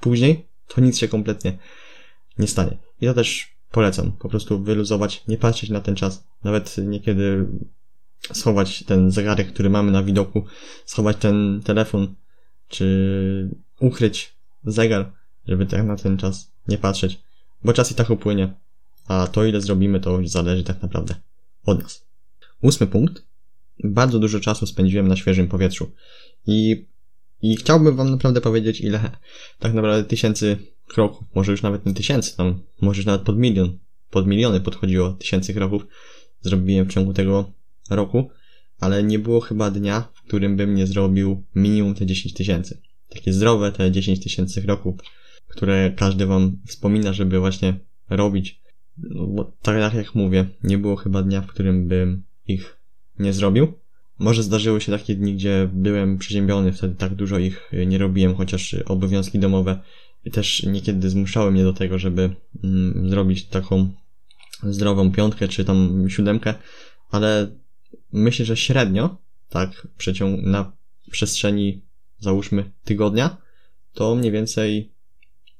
później, 0.00 0.48
to 0.68 0.80
nic 0.80 0.98
się 0.98 1.08
kompletnie 1.08 1.58
nie 2.38 2.46
stanie. 2.46 2.78
I 3.00 3.06
to 3.06 3.14
też 3.14 3.56
polecam. 3.70 4.12
Po 4.12 4.28
prostu 4.28 4.62
wyluzować, 4.62 5.24
nie 5.28 5.38
patrzeć 5.38 5.70
na 5.70 5.80
ten 5.80 5.96
czas. 5.96 6.26
Nawet 6.44 6.78
niekiedy 6.78 7.46
schować 8.32 8.84
ten 8.84 9.10
zegarek, 9.10 9.52
który 9.52 9.70
mamy 9.70 9.92
na 9.92 10.02
widoku, 10.02 10.44
schować 10.84 11.16
ten 11.16 11.60
telefon, 11.64 12.14
czy 12.68 13.50
ukryć 13.80 14.34
zegar, 14.64 15.12
żeby 15.48 15.66
tak 15.66 15.86
na 15.86 15.96
ten 15.96 16.16
czas 16.16 16.50
nie 16.68 16.78
patrzeć. 16.78 17.20
Bo 17.64 17.72
czas 17.72 17.92
i 17.92 17.94
tak 17.94 18.10
upłynie. 18.10 18.54
A 19.08 19.26
to 19.26 19.44
ile 19.44 19.60
zrobimy, 19.60 20.00
to 20.00 20.20
już 20.20 20.28
zależy 20.28 20.64
tak 20.64 20.82
naprawdę 20.82 21.14
od 21.64 21.82
nas. 21.82 22.06
Ósmy 22.60 22.86
punkt. 22.86 23.22
Bardzo 23.84 24.18
dużo 24.18 24.40
czasu 24.40 24.66
spędziłem 24.66 25.08
na 25.08 25.16
świeżym 25.16 25.48
powietrzu. 25.48 25.92
I, 26.46 26.86
i 27.42 27.56
chciałbym 27.56 27.96
wam 27.96 28.10
naprawdę 28.10 28.40
powiedzieć, 28.40 28.80
ile 28.80 29.10
tak 29.58 29.74
naprawdę 29.74 30.04
tysięcy 30.04 30.56
kroków, 30.88 31.24
może 31.34 31.52
już 31.52 31.62
nawet 31.62 31.86
nie 31.86 31.94
tysięcy, 31.94 32.36
tam 32.36 32.60
może 32.80 32.98
już 32.98 33.06
nawet 33.06 33.22
pod 33.22 33.38
milion, 33.38 33.78
pod 34.10 34.26
miliony 34.26 34.60
podchodziło 34.60 35.10
tysięcy 35.10 35.54
kroków 35.54 35.86
zrobiłem 36.40 36.86
w 36.86 36.92
ciągu 36.92 37.12
tego 37.12 37.52
roku, 37.90 38.30
ale 38.80 39.02
nie 39.02 39.18
było 39.18 39.40
chyba 39.40 39.70
dnia, 39.70 40.08
w 40.14 40.22
którym 40.22 40.56
bym 40.56 40.74
nie 40.74 40.86
zrobił 40.86 41.42
minimum 41.54 41.94
te 41.94 42.06
10 42.06 42.34
tysięcy. 42.34 42.80
Takie 43.08 43.32
zdrowe 43.32 43.72
te 43.72 43.90
10 43.90 44.20
tysięcy 44.20 44.62
kroków, 44.62 44.94
które 45.48 45.92
każdy 45.96 46.26
wam 46.26 46.56
wspomina, 46.66 47.12
żeby 47.12 47.38
właśnie 47.38 47.74
robić. 48.10 48.60
No, 48.98 49.26
bo 49.26 49.52
tak 49.62 49.94
jak 49.94 50.14
mówię, 50.14 50.46
nie 50.62 50.78
było 50.78 50.96
chyba 50.96 51.22
dnia, 51.22 51.40
w 51.40 51.46
którym 51.46 51.88
bym 51.88 52.22
ich 52.46 52.76
nie 53.18 53.32
zrobił. 53.32 53.72
Może 54.18 54.42
zdarzyły 54.42 54.80
się 54.80 54.92
takie 54.92 55.14
dni, 55.14 55.34
gdzie 55.34 55.70
byłem 55.72 56.18
przeziębiony, 56.18 56.72
wtedy 56.72 56.94
tak 56.94 57.14
dużo 57.14 57.38
ich 57.38 57.70
nie 57.86 57.98
robiłem, 57.98 58.34
chociaż 58.34 58.74
obowiązki 58.74 59.38
domowe 59.38 59.80
też 60.32 60.62
niekiedy 60.62 61.10
zmuszały 61.10 61.52
mnie 61.52 61.64
do 61.64 61.72
tego, 61.72 61.98
żeby 61.98 62.30
mm, 62.64 63.08
zrobić 63.08 63.44
taką 63.44 63.88
zdrową 64.62 65.12
piątkę 65.12 65.48
czy 65.48 65.64
tam 65.64 66.06
siódemkę, 66.08 66.54
ale 67.10 67.48
myślę, 68.12 68.44
że 68.44 68.56
średnio, 68.56 69.16
tak, 69.48 69.88
przeciąg 69.98 70.42
na 70.42 70.72
przestrzeni 71.10 71.82
załóżmy 72.18 72.70
tygodnia, 72.84 73.36
to 73.92 74.14
mniej 74.14 74.32
więcej 74.32 74.92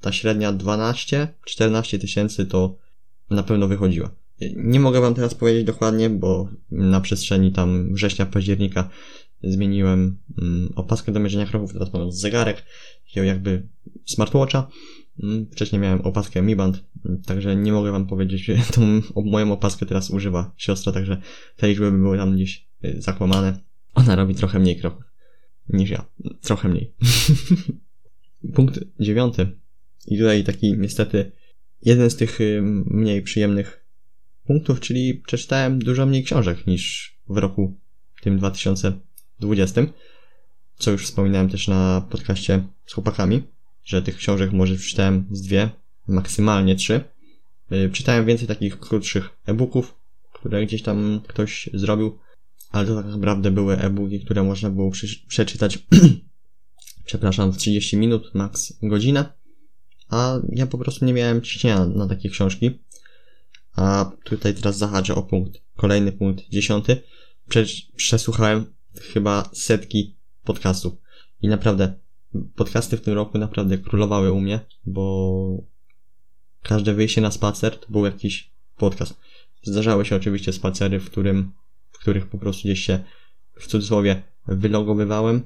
ta 0.01 0.11
średnia 0.11 0.53
12-14 0.53 1.99
tysięcy 1.99 2.45
to 2.45 2.77
na 3.29 3.43
pewno 3.43 3.67
wychodziła. 3.67 4.11
Nie 4.55 4.79
mogę 4.79 5.01
wam 5.01 5.13
teraz 5.13 5.35
powiedzieć 5.35 5.63
dokładnie, 5.63 6.09
bo 6.09 6.49
na 6.71 7.01
przestrzeni 7.01 7.51
tam 7.51 7.93
września, 7.93 8.25
października 8.25 8.89
zmieniłem 9.43 10.17
mm, 10.41 10.73
opaskę 10.75 11.11
do 11.11 11.19
mierzenia 11.19 11.45
kroków, 11.45 11.73
teraz 11.73 11.93
mam 11.93 12.11
zegarek, 12.11 12.63
jakby 13.15 13.67
smartwatcha. 14.05 14.67
Mm, 15.23 15.45
wcześniej 15.51 15.81
miałem 15.81 16.01
opaskę 16.01 16.41
Mi 16.41 16.55
Band, 16.55 16.83
także 17.25 17.55
nie 17.55 17.71
mogę 17.71 17.91
wam 17.91 18.07
powiedzieć, 18.07 18.45
że 18.45 18.55
tą 18.73 19.01
moją 19.25 19.51
opaskę 19.51 19.85
teraz 19.85 20.09
używa 20.09 20.53
siostra, 20.57 20.91
także 20.91 21.21
te 21.55 21.67
liczby 21.67 21.91
by 21.91 21.97
były 21.97 22.17
tam 22.17 22.35
gdzieś 22.35 22.67
y, 22.85 23.01
zakłamane. 23.01 23.59
Ona 23.93 24.15
robi 24.15 24.35
trochę 24.35 24.59
mniej 24.59 24.79
kroków 24.79 25.03
niż 25.69 25.89
ja. 25.89 26.05
Trochę 26.41 26.69
mniej. 26.69 26.93
Punkt 28.55 28.79
dziewiąty. 28.99 29.47
I 30.07 30.17
tutaj 30.17 30.43
taki 30.43 30.77
niestety 30.77 31.31
jeden 31.81 32.09
z 32.09 32.15
tych 32.15 32.41
y, 32.41 32.61
mniej 32.85 33.21
przyjemnych 33.21 33.85
punktów, 34.43 34.79
czyli 34.79 35.13
przeczytałem 35.13 35.79
dużo 35.79 36.05
mniej 36.05 36.23
książek 36.23 36.67
niż 36.67 37.15
w 37.29 37.37
roku 37.37 37.79
tym 38.21 38.37
2020 38.37 39.81
co 40.77 40.91
już 40.91 41.05
wspominałem 41.05 41.49
też 41.49 41.67
na 41.67 42.07
podcaście 42.09 42.63
z 42.85 42.93
chłopakami, 42.93 43.43
że 43.83 44.01
tych 44.01 44.17
książek 44.17 44.51
może 44.51 44.75
przeczytałem 44.75 45.25
z 45.31 45.41
dwie, 45.41 45.69
maksymalnie 46.07 46.75
trzy. 46.75 47.03
Y, 47.71 47.89
czytałem 47.93 48.25
więcej 48.25 48.47
takich 48.47 48.79
krótszych 48.79 49.29
e-booków, 49.45 49.95
które 50.33 50.65
gdzieś 50.65 50.81
tam 50.81 51.21
ktoś 51.27 51.69
zrobił, 51.73 52.19
ale 52.71 52.87
to 52.87 52.95
tak 52.95 53.05
naprawdę 53.05 53.51
były 53.51 53.77
e-booki, 53.77 54.25
które 54.25 54.43
można 54.43 54.69
było 54.69 54.91
przeczytać, 55.27 55.79
przepraszam, 57.05 57.51
w 57.51 57.57
30 57.57 57.97
minut, 57.97 58.31
maks 58.33 58.73
godzinę, 58.83 59.25
a 60.09 60.39
ja 60.49 60.67
po 60.67 60.77
prostu 60.77 61.05
nie 61.05 61.13
miałem 61.13 61.41
ciśnienia 61.41 61.85
na 61.85 62.07
takie 62.07 62.29
książki. 62.29 62.79
A 63.75 64.11
tutaj 64.23 64.53
teraz 64.53 64.77
zahaczę 64.77 65.15
o 65.15 65.23
punkt, 65.23 65.61
kolejny 65.75 66.11
punkt, 66.11 66.49
dziesiąty. 66.49 67.01
Przesłuchałem 67.95 68.65
chyba 69.13 69.49
setki 69.53 70.15
podcastów. 70.43 70.93
I 71.41 71.47
naprawdę, 71.47 71.93
podcasty 72.55 72.97
w 72.97 73.01
tym 73.01 73.13
roku 73.13 73.37
naprawdę 73.37 73.77
królowały 73.77 74.31
u 74.31 74.41
mnie, 74.41 74.59
bo 74.85 75.63
każde 76.65 76.93
wyjście 76.93 77.21
na 77.21 77.31
spacer 77.31 77.79
to 77.79 77.87
był 77.89 78.05
jakiś 78.05 78.51
podcast. 78.77 79.19
Zdarzały 79.63 80.05
się 80.05 80.15
oczywiście 80.15 80.53
spacery, 80.53 80.99
w, 80.99 81.09
którym, 81.09 81.51
w 81.91 81.99
których 81.99 82.27
po 82.27 82.37
prostu 82.37 82.61
gdzieś 82.63 82.85
się 82.85 82.99
w 83.59 83.67
cudzysłowie 83.67 84.23
wylogowywałem, 84.47 85.41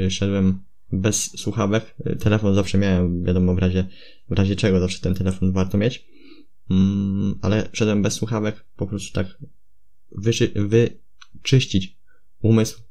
y, 0.00 0.10
szedłem 0.10 0.62
bez 0.92 1.40
słuchawek. 1.40 1.94
Telefon 2.20 2.54
zawsze 2.54 2.78
miałem, 2.78 3.24
wiadomo, 3.24 3.54
w 3.54 3.58
razie, 3.58 3.84
w 4.30 4.32
razie 4.32 4.56
czego 4.56 4.80
zawsze 4.80 5.00
ten 5.00 5.14
telefon 5.14 5.52
warto 5.52 5.78
mieć. 5.78 6.04
Mm, 6.70 7.38
ale 7.42 7.68
szedłem 7.72 8.02
bez 8.02 8.14
słuchawek, 8.14 8.64
po 8.76 8.86
prostu 8.86 9.12
tak 9.12 9.38
wyczy, 10.12 10.52
wyczyścić 11.34 11.96
umysł, 12.42 12.82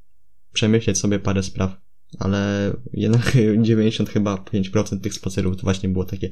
przemyśleć 0.53 0.97
sobie 0.97 1.19
parę 1.19 1.43
spraw, 1.43 1.77
ale 2.19 2.73
jednak 2.93 3.37
90 3.61 4.09
chyba 4.09 4.35
5% 4.35 4.99
tych 4.99 5.13
spacerów 5.13 5.55
to 5.55 5.61
właśnie 5.61 5.89
było 5.89 6.05
takie 6.05 6.29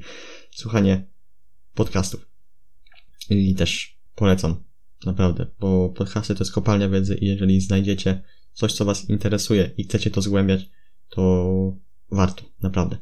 słuchanie 0.52 1.06
podcastów. 1.76 2.30
I 3.30 3.56
też 3.56 3.98
polecam, 4.16 4.64
naprawdę, 5.06 5.48
bo 5.60 5.90
podcasty 5.90 6.36
to 6.36 6.44
jest 6.44 6.54
kopalnia 6.54 6.90
wiedzy 6.90 7.16
i 7.16 7.26
jeżeli 7.26 7.62
znajdziecie 7.62 8.22
coś, 8.54 8.74
co 8.74 8.86
was 8.86 9.10
interesuje 9.10 9.72
i 9.78 9.84
chcecie 9.84 10.12
to 10.12 10.22
zgłębiać, 10.22 10.70
to 11.10 11.52
warto, 12.12 12.44
naprawdę. 12.62 12.98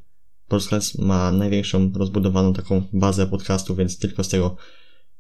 Podcast 0.48 1.00
ma 1.00 1.32
największą 1.32 1.92
rozbudowaną 1.96 2.54
taką 2.54 2.84
bazę 2.94 3.28
podcastów, 3.28 3.78
więc 3.78 4.00
tylko 4.00 4.24
z 4.24 4.30
tego 4.30 4.56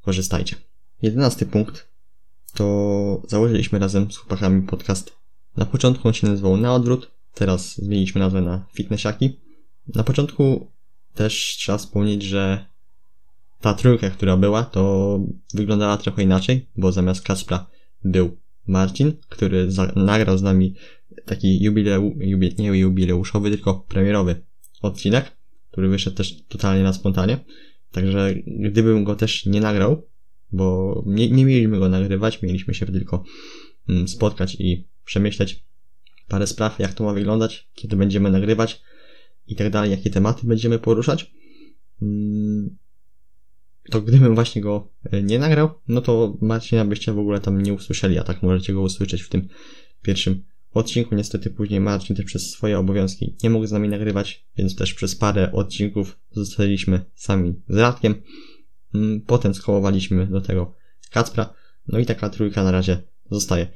korzystajcie. 0.01 0.55
Jedenasty 1.01 1.45
punkt 1.45 1.87
to 2.53 3.21
założyliśmy 3.27 3.79
razem 3.79 4.11
z 4.11 4.17
chłopakami 4.17 4.61
podcast 4.61 5.17
na 5.57 5.65
początku 5.65 6.07
on 6.07 6.13
się 6.13 6.27
nazywał 6.27 6.57
Na 6.57 6.73
Odwrót, 6.73 7.11
teraz 7.33 7.75
zmieniliśmy 7.75 8.21
nazwę 8.21 8.41
na 8.41 8.65
Fitnessiaki. 8.73 9.39
Na 9.95 10.03
początku 10.03 10.71
też 11.13 11.55
trzeba 11.59 11.77
wspomnieć, 11.77 12.23
że 12.23 12.65
ta 13.61 13.73
trójka, 13.73 14.09
która 14.09 14.37
była, 14.37 14.63
to 14.63 15.19
wyglądała 15.53 15.97
trochę 15.97 16.23
inaczej, 16.23 16.67
bo 16.75 16.91
zamiast 16.91 17.21
Kaspra 17.21 17.67
był 18.03 18.37
Marcin, 18.67 19.13
który 19.29 19.71
za- 19.71 19.93
nagrał 19.95 20.37
z 20.37 20.41
nami 20.41 20.73
taki 21.25 21.63
jubileu, 21.63 22.15
jubi, 22.19 22.55
nie 22.57 22.67
jubileuszowy, 22.67 23.49
tylko 23.49 23.73
premierowy 23.73 24.41
odcinek, 24.81 25.37
który 25.71 25.89
wyszedł 25.89 26.17
też 26.17 26.43
totalnie 26.47 26.83
na 26.83 26.93
spontanie. 26.93 27.37
Także 27.91 28.33
gdybym 28.47 29.03
go 29.03 29.15
też 29.15 29.45
nie 29.45 29.61
nagrał, 29.61 30.07
bo 30.51 31.03
nie, 31.05 31.29
nie 31.29 31.45
mieliśmy 31.45 31.79
go 31.79 31.89
nagrywać, 31.89 32.41
mieliśmy 32.41 32.73
się 32.73 32.85
tylko 32.85 33.23
mm, 33.89 34.07
spotkać 34.07 34.55
i 34.59 34.87
przemyśleć 35.05 35.63
parę 36.27 36.47
spraw, 36.47 36.79
jak 36.79 36.93
to 36.93 37.03
ma 37.03 37.13
wyglądać, 37.13 37.69
kiedy 37.73 37.95
będziemy 37.95 38.31
nagrywać 38.31 38.81
i 39.47 39.55
tak 39.55 39.69
dalej, 39.69 39.91
jakie 39.91 40.09
tematy 40.09 40.47
będziemy 40.47 40.79
poruszać. 40.79 41.31
Mm, 42.01 42.77
to 43.91 44.01
gdybym 44.01 44.35
właśnie 44.35 44.61
go 44.61 44.87
e, 45.11 45.23
nie 45.23 45.39
nagrał, 45.39 45.69
no 45.87 46.01
to 46.01 46.37
Marcina 46.41 46.85
byście 46.85 47.13
w 47.13 47.19
ogóle 47.19 47.39
tam 47.39 47.61
nie 47.61 47.73
usłyszeli, 47.73 48.19
a 48.19 48.23
tak 48.23 48.43
możecie 48.43 48.73
go 48.73 48.81
usłyszeć 48.81 49.21
w 49.21 49.29
tym 49.29 49.47
pierwszym 50.01 50.43
odcinku. 50.73 51.15
Niestety 51.15 51.49
później 51.49 51.79
Marcin 51.79 52.15
też 52.15 52.25
przez 52.25 52.51
swoje 52.51 52.79
obowiązki 52.79 53.35
nie 53.43 53.49
mógł 53.49 53.67
z 53.67 53.71
nami 53.71 53.89
nagrywać, 53.89 54.45
więc 54.57 54.75
też 54.75 54.93
przez 54.93 55.15
parę 55.15 55.51
odcinków 55.51 56.19
zostaliśmy 56.31 57.05
sami 57.15 57.61
z 57.69 57.77
Radkiem. 57.77 58.21
Mm, 58.95 59.21
Potem 59.21 59.53
skołowaliśmy 59.53 60.27
do 60.27 60.41
tego 60.41 60.73
Kacpra, 61.11 61.53
no 61.87 61.99
i 61.99 62.05
taka 62.05 62.29
trójka 62.29 62.63
na 62.63 62.71
razie 62.71 63.03
zostaje. 63.31 63.67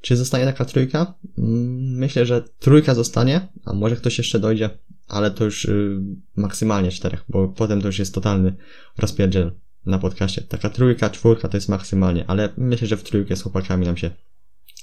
Czy 0.00 0.16
zostanie 0.16 0.44
taka 0.44 0.64
trójka? 0.64 1.14
Mm, 1.38 1.98
Myślę, 1.98 2.26
że 2.26 2.44
trójka 2.58 2.94
zostanie, 2.94 3.48
a 3.64 3.72
może 3.72 3.96
ktoś 3.96 4.18
jeszcze 4.18 4.40
dojdzie, 4.40 4.70
ale 5.10 5.30
to 5.30 5.44
już 5.44 5.64
y, 5.64 6.00
maksymalnie 6.36 6.90
czterech, 6.90 7.24
bo 7.28 7.48
potem 7.48 7.80
to 7.80 7.86
już 7.86 7.98
jest 7.98 8.14
totalny 8.14 8.54
rozpierdziel 8.98 9.52
na 9.86 9.98
podcaście. 9.98 10.42
Taka 10.42 10.70
trójka, 10.70 11.10
czwórka 11.10 11.48
to 11.48 11.56
jest 11.56 11.68
maksymalnie, 11.68 12.24
ale 12.26 12.48
myślę, 12.56 12.88
że 12.88 12.96
w 12.96 13.02
trójkę 13.02 13.36
z 13.36 13.42
chłopakami 13.42 13.86
nam 13.86 13.96
się 13.96 14.10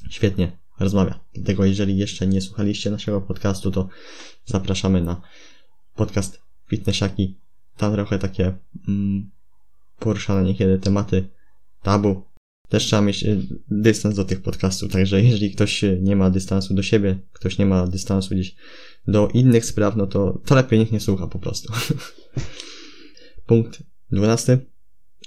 świetnie 0.09 0.57
rozmawia. 0.79 1.19
Dlatego 1.33 1.65
jeżeli 1.65 1.97
jeszcze 1.97 2.27
nie 2.27 2.41
słuchaliście 2.41 2.91
naszego 2.91 3.21
podcastu, 3.21 3.71
to 3.71 3.89
zapraszamy 4.45 5.01
na 5.01 5.21
podcast 5.95 6.41
Fitnessiaki. 6.69 7.37
Tam 7.77 7.93
trochę 7.93 8.19
takie 8.19 8.53
mm, 8.87 9.29
poruszane 9.99 10.43
niekiedy 10.43 10.79
tematy 10.79 11.29
tabu. 11.83 12.23
Też 12.69 12.85
trzeba 12.85 13.01
mieć 13.01 13.23
y, 13.23 13.41
dystans 13.71 14.15
do 14.15 14.25
tych 14.25 14.41
podcastów, 14.41 14.91
także 14.91 15.21
jeżeli 15.21 15.51
ktoś 15.51 15.83
y, 15.83 15.99
nie 16.01 16.15
ma 16.15 16.29
dystansu 16.29 16.73
do 16.73 16.83
siebie, 16.83 17.19
ktoś 17.33 17.57
nie 17.57 17.65
ma 17.65 17.87
dystansu 17.87 18.35
gdzieś 18.35 18.55
do 19.07 19.27
innych 19.33 19.65
spraw, 19.65 19.95
no 19.95 20.07
to, 20.07 20.41
to 20.45 20.55
lepiej 20.55 20.79
niech 20.79 20.91
nie 20.91 20.99
słucha 20.99 21.27
po 21.27 21.39
prostu. 21.39 21.73
Punkt 23.47 23.83
12. 24.11 24.57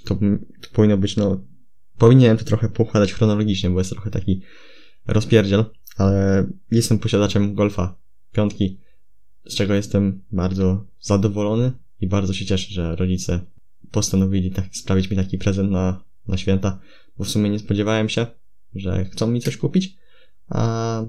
To, 0.05 0.15
to 0.61 0.69
powinno 0.73 0.97
być, 0.97 1.15
no, 1.15 1.43
powinienem 1.97 2.37
to 2.37 2.45
trochę 2.45 2.69
poukładać 2.69 3.13
chronologicznie, 3.13 3.69
bo 3.69 3.79
jest 3.79 3.91
trochę 3.91 4.11
taki 4.11 4.41
rozpierdziel, 5.07 5.65
ale 5.97 6.47
jestem 6.71 6.99
posiadaczem 6.99 7.55
Golfa 7.55 7.95
piątki, 8.31 8.79
z 9.45 9.55
czego 9.55 9.73
jestem 9.73 10.23
bardzo 10.31 10.85
zadowolony 10.99 11.71
i 12.01 12.07
bardzo 12.07 12.33
się 12.33 12.45
cieszę, 12.45 12.73
że 12.73 12.95
rodzice 12.95 13.39
postanowili 13.91 14.51
tak, 14.51 14.65
sprawić 14.71 15.09
mi 15.09 15.17
taki 15.17 15.37
prezent 15.37 15.71
na, 15.71 16.03
na 16.27 16.37
święta, 16.37 16.79
bo 17.17 17.23
w 17.23 17.29
sumie 17.29 17.49
nie 17.49 17.59
spodziewałem 17.59 18.09
się, 18.09 18.27
że 18.75 19.05
chcą 19.05 19.27
mi 19.27 19.41
coś 19.41 19.57
kupić, 19.57 19.97
a 20.49 21.03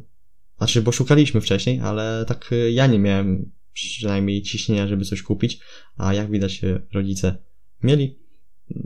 znaczy, 0.59 0.83
bo 0.83 0.93
szukaliśmy 0.93 1.41
wcześniej, 1.41 1.81
ale 1.81 2.25
tak 2.29 2.53
y, 2.53 2.73
ja 2.73 2.87
nie 2.87 2.99
miałem 2.99 3.51
przynajmniej 3.73 4.43
ciśnienia, 4.43 4.87
żeby 4.87 5.05
coś 5.05 5.23
kupić, 5.23 5.61
a 5.97 6.15
jak 6.15 6.31
widać 6.31 6.65
y, 6.65 6.87
rodzice 6.93 7.37
mieli. 7.83 8.19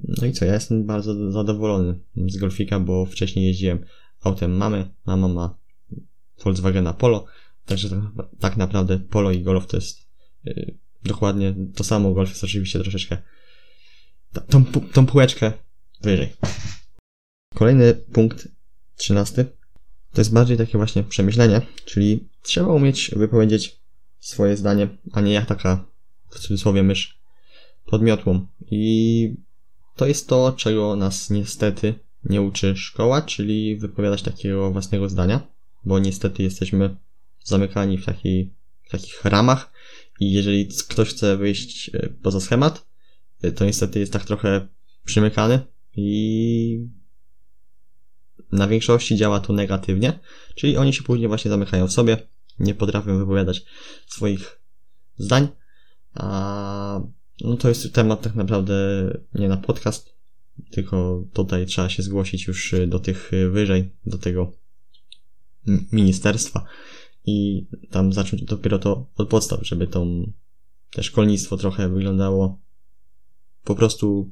No 0.08 0.26
i 0.26 0.32
co, 0.32 0.44
ja 0.44 0.54
jestem 0.54 0.86
bardzo 0.86 1.32
zadowolony 1.32 2.00
z 2.26 2.36
Golfika, 2.36 2.80
bo 2.80 3.06
wcześniej 3.06 3.46
jeździłem 3.46 3.84
autem 4.22 4.56
mamy, 4.56 4.90
mama 5.06 5.28
ma 5.28 5.58
Volkswagena 6.44 6.92
Polo, 6.92 7.24
także 7.66 7.88
tak, 7.88 8.26
tak 8.40 8.56
naprawdę 8.56 8.98
Polo 8.98 9.32
i 9.32 9.42
Golf 9.42 9.66
to 9.66 9.76
jest 9.76 10.08
yy, 10.44 10.78
dokładnie 11.04 11.54
to 11.74 11.84
samo, 11.84 12.12
Golf 12.12 12.28
jest 12.28 12.44
oczywiście 12.44 12.80
troszeczkę 12.80 13.18
tą, 14.48 14.64
tą 14.64 15.06
półeczkę 15.06 15.52
wyżej. 16.02 16.32
Kolejny 17.54 17.94
punkt, 17.94 18.48
trzynasty, 18.96 19.44
to 20.16 20.20
jest 20.20 20.32
bardziej 20.32 20.56
takie 20.56 20.78
właśnie 20.78 21.02
przemyślenie, 21.02 21.60
czyli 21.84 22.28
trzeba 22.42 22.68
umieć 22.68 23.10
wypowiedzieć 23.16 23.80
swoje 24.18 24.56
zdanie, 24.56 24.88
a 25.12 25.20
nie 25.20 25.32
jak 25.32 25.46
taka 25.46 25.86
w 26.30 26.38
cudzysłowie 26.38 26.82
mysz 26.82 27.20
pod 27.86 28.02
miotłą. 28.02 28.46
I 28.70 29.34
to 29.96 30.06
jest 30.06 30.28
to, 30.28 30.54
czego 30.56 30.96
nas 30.96 31.30
niestety 31.30 31.94
nie 32.24 32.42
uczy 32.42 32.76
szkoła, 32.76 33.22
czyli 33.22 33.76
wypowiadać 33.76 34.22
takiego 34.22 34.70
własnego 34.70 35.08
zdania, 35.08 35.40
bo 35.84 35.98
niestety 35.98 36.42
jesteśmy 36.42 36.96
zamykani 37.44 37.98
w, 37.98 38.04
takiej, 38.04 38.54
w 38.82 38.90
takich 38.90 39.24
ramach 39.24 39.72
i 40.20 40.32
jeżeli 40.32 40.68
ktoś 40.88 41.08
chce 41.08 41.36
wyjść 41.36 41.90
e, 41.94 42.08
poza 42.22 42.40
schemat, 42.40 42.86
e, 43.42 43.52
to 43.52 43.64
niestety 43.64 43.98
jest 43.98 44.12
tak 44.12 44.24
trochę 44.24 44.68
przymykany 45.04 45.60
i 45.96 46.88
na 48.52 48.68
większości 48.68 49.16
działa 49.16 49.40
to 49.40 49.52
negatywnie, 49.52 50.18
czyli 50.54 50.76
oni 50.76 50.92
się 50.92 51.02
później 51.02 51.28
właśnie 51.28 51.50
zamykają 51.50 51.86
w 51.86 51.92
sobie, 51.92 52.16
nie 52.58 52.74
potrafią 52.74 53.18
wypowiadać 53.18 53.64
swoich 54.06 54.60
zdań, 55.18 55.48
a 56.14 57.00
no 57.40 57.56
to 57.56 57.68
jest 57.68 57.94
temat 57.94 58.22
tak 58.22 58.34
naprawdę 58.34 58.74
nie 59.34 59.48
na 59.48 59.56
podcast, 59.56 60.16
tylko 60.70 61.24
tutaj 61.32 61.66
trzeba 61.66 61.88
się 61.88 62.02
zgłosić 62.02 62.46
już 62.46 62.74
do 62.86 62.98
tych 62.98 63.30
wyżej, 63.50 63.90
do 64.06 64.18
tego 64.18 64.52
ministerstwa 65.92 66.64
i 67.24 67.66
tam 67.90 68.12
zacząć 68.12 68.44
dopiero 68.44 68.78
to 68.78 69.06
od 69.16 69.28
podstaw, 69.28 69.60
żeby 69.62 69.86
to 69.86 70.06
te 70.90 71.02
szkolnictwo 71.02 71.56
trochę 71.56 71.88
wyglądało 71.88 72.60
po 73.64 73.74
prostu 73.74 74.30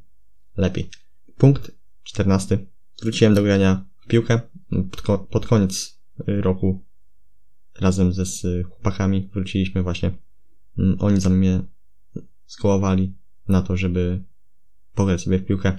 lepiej. 0.57 0.91
Punkt 1.37 1.71
14. 2.03 2.59
Wróciłem 3.03 3.35
do 3.35 3.43
grania 3.43 3.85
piłkę 4.07 4.41
pod, 4.91 5.03
ko- 5.03 5.19
pod 5.19 5.47
koniec 5.47 5.99
roku 6.27 6.85
razem 7.81 8.13
ze 8.13 8.27
z 8.27 8.67
chłopakami 8.67 9.29
wróciliśmy 9.33 9.83
właśnie. 9.83 10.11
Mm, 10.79 10.97
Oni 11.01 11.21
za 11.21 11.31
mnie 11.31 11.61
skołowali 12.47 13.15
na 13.49 13.63
to, 13.63 13.77
żeby 13.77 14.23
pograć 14.95 15.21
sobie 15.23 15.39
w 15.39 15.45
piłkę. 15.47 15.79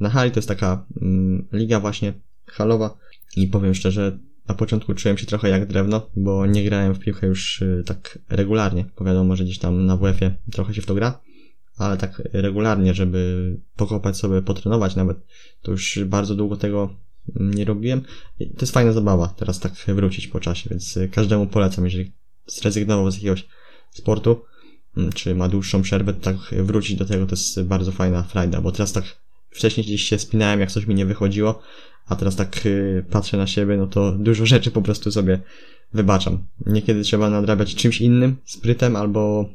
Na 0.00 0.10
hali 0.10 0.30
to 0.30 0.38
jest 0.38 0.48
taka 0.48 0.86
mm, 1.02 1.48
liga 1.52 1.80
właśnie 1.80 2.12
halowa 2.46 2.96
i 3.36 3.46
powiem 3.46 3.74
szczerze, 3.74 4.18
na 4.48 4.54
początku 4.54 4.94
czułem 4.94 5.18
się 5.18 5.26
trochę 5.26 5.48
jak 5.48 5.66
drewno, 5.66 6.10
bo 6.16 6.46
nie 6.46 6.64
grałem 6.64 6.94
w 6.94 6.98
piłkę 6.98 7.26
już 7.26 7.62
y, 7.62 7.82
tak 7.86 8.18
regularnie, 8.28 8.84
bo 8.98 9.04
wiadomo, 9.04 9.36
że 9.36 9.44
gdzieś 9.44 9.58
tam 9.58 9.86
na 9.86 9.96
WF-ie 9.96 10.34
trochę 10.52 10.74
się 10.74 10.82
w 10.82 10.86
to 10.86 10.94
gra, 10.94 11.20
ale 11.76 11.96
tak 11.96 12.22
regularnie, 12.32 12.94
żeby 12.94 13.56
pokopać 13.76 14.16
sobie, 14.16 14.42
potrenować 14.42 14.96
nawet, 14.96 15.18
to 15.62 15.70
już 15.70 15.98
bardzo 16.04 16.34
długo 16.34 16.56
tego 16.56 17.03
nie 17.34 17.64
robiłem. 17.64 18.00
To 18.38 18.60
jest 18.60 18.72
fajna 18.72 18.92
zabawa, 18.92 19.28
teraz 19.28 19.60
tak 19.60 19.72
wrócić 19.72 20.26
po 20.26 20.40
czasie, 20.40 20.70
więc 20.70 20.96
y, 20.96 21.08
każdemu 21.08 21.46
polecam, 21.46 21.84
jeżeli 21.84 22.12
zrezygnował 22.46 23.10
z 23.10 23.14
jakiegoś 23.14 23.46
sportu, 23.90 24.44
mm, 24.96 25.12
czy 25.12 25.34
ma 25.34 25.48
dłuższą 25.48 25.82
przerwę, 25.82 26.14
tak 26.14 26.36
wrócić 26.52 26.96
do 26.96 27.04
tego 27.04 27.26
to 27.26 27.32
jest 27.32 27.62
bardzo 27.62 27.92
fajna 27.92 28.22
frajda, 28.22 28.60
bo 28.60 28.72
teraz 28.72 28.92
tak 28.92 29.04
wcześniej 29.50 29.86
gdzieś 29.86 30.02
się 30.02 30.18
spinałem, 30.18 30.60
jak 30.60 30.70
coś 30.70 30.86
mi 30.86 30.94
nie 30.94 31.06
wychodziło, 31.06 31.62
a 32.06 32.16
teraz 32.16 32.36
tak 32.36 32.66
y, 32.66 33.04
patrzę 33.10 33.36
na 33.36 33.46
siebie, 33.46 33.76
no 33.76 33.86
to 33.86 34.12
dużo 34.12 34.46
rzeczy 34.46 34.70
po 34.70 34.82
prostu 34.82 35.12
sobie 35.12 35.40
wybaczam. 35.92 36.46
Niekiedy 36.66 37.02
trzeba 37.02 37.30
nadrabiać 37.30 37.74
czymś 37.74 38.00
innym, 38.00 38.36
sprytem 38.44 38.96
albo 38.96 39.48